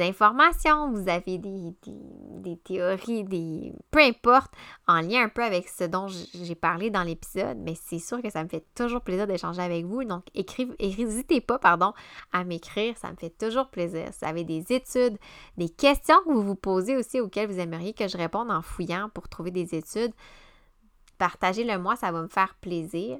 informations, 0.02 0.92
vous 0.92 1.08
avez 1.08 1.38
des, 1.38 2.58
théories, 2.64 3.24
des 3.24 3.74
peu 3.92 4.00
importe, 4.00 4.52
en 4.88 5.02
lien 5.02 5.24
un 5.24 5.30
peu 5.30 5.44
avec 5.44 5.68
ce 5.68 5.84
dont 5.84 6.08
j'ai 6.08 6.56
parlé 6.56 6.90
dans 6.90 7.04
l'épisode, 7.04 7.58
mais 7.60 7.76
c'est 7.76 8.00
sûr 8.00 8.22
que 8.22 8.30
ça 8.30 8.44
me 8.44 8.50
fait 8.50 8.66
toujours 8.76 9.02
plaisir 9.02 9.28
d'échanger 9.28 9.62
avec 9.62 9.86
vous. 9.86 10.04
Donc, 10.04 10.26
n'hésitez 10.80 11.42
pas, 11.42 11.60
pardon, 11.60 11.94
à 12.32 12.44
m'écrire, 12.44 12.98
ça 12.98 13.12
me 13.12 13.16
fait 13.16 13.38
toujours 13.38 13.70
plaisir. 13.70 14.08
Si 14.12 14.20
vous 14.22 14.30
avez 14.30 14.44
des 14.44 14.66
études, 14.70 15.18
des 15.58 15.70
questions 15.70 16.18
que 16.26 16.32
vous 16.32 16.44
vous 16.44 16.56
posez 16.56 16.98
aussi 16.98 17.20
auxquelles 17.20 17.50
vous 17.50 17.60
aimeriez 17.60 17.94
que 17.94 18.08
je 18.08 18.18
réponde 18.18 18.50
en 18.50 18.62
fouillant 18.62 19.10
pour 19.14 19.30
trouver 19.30 19.52
des 19.52 19.76
études, 19.76 20.14
partagez-le 21.18 21.78
moi, 21.78 21.96
ça 21.96 22.12
va 22.12 22.22
me 22.22 22.28
faire 22.28 22.56
plaisir. 22.62 23.20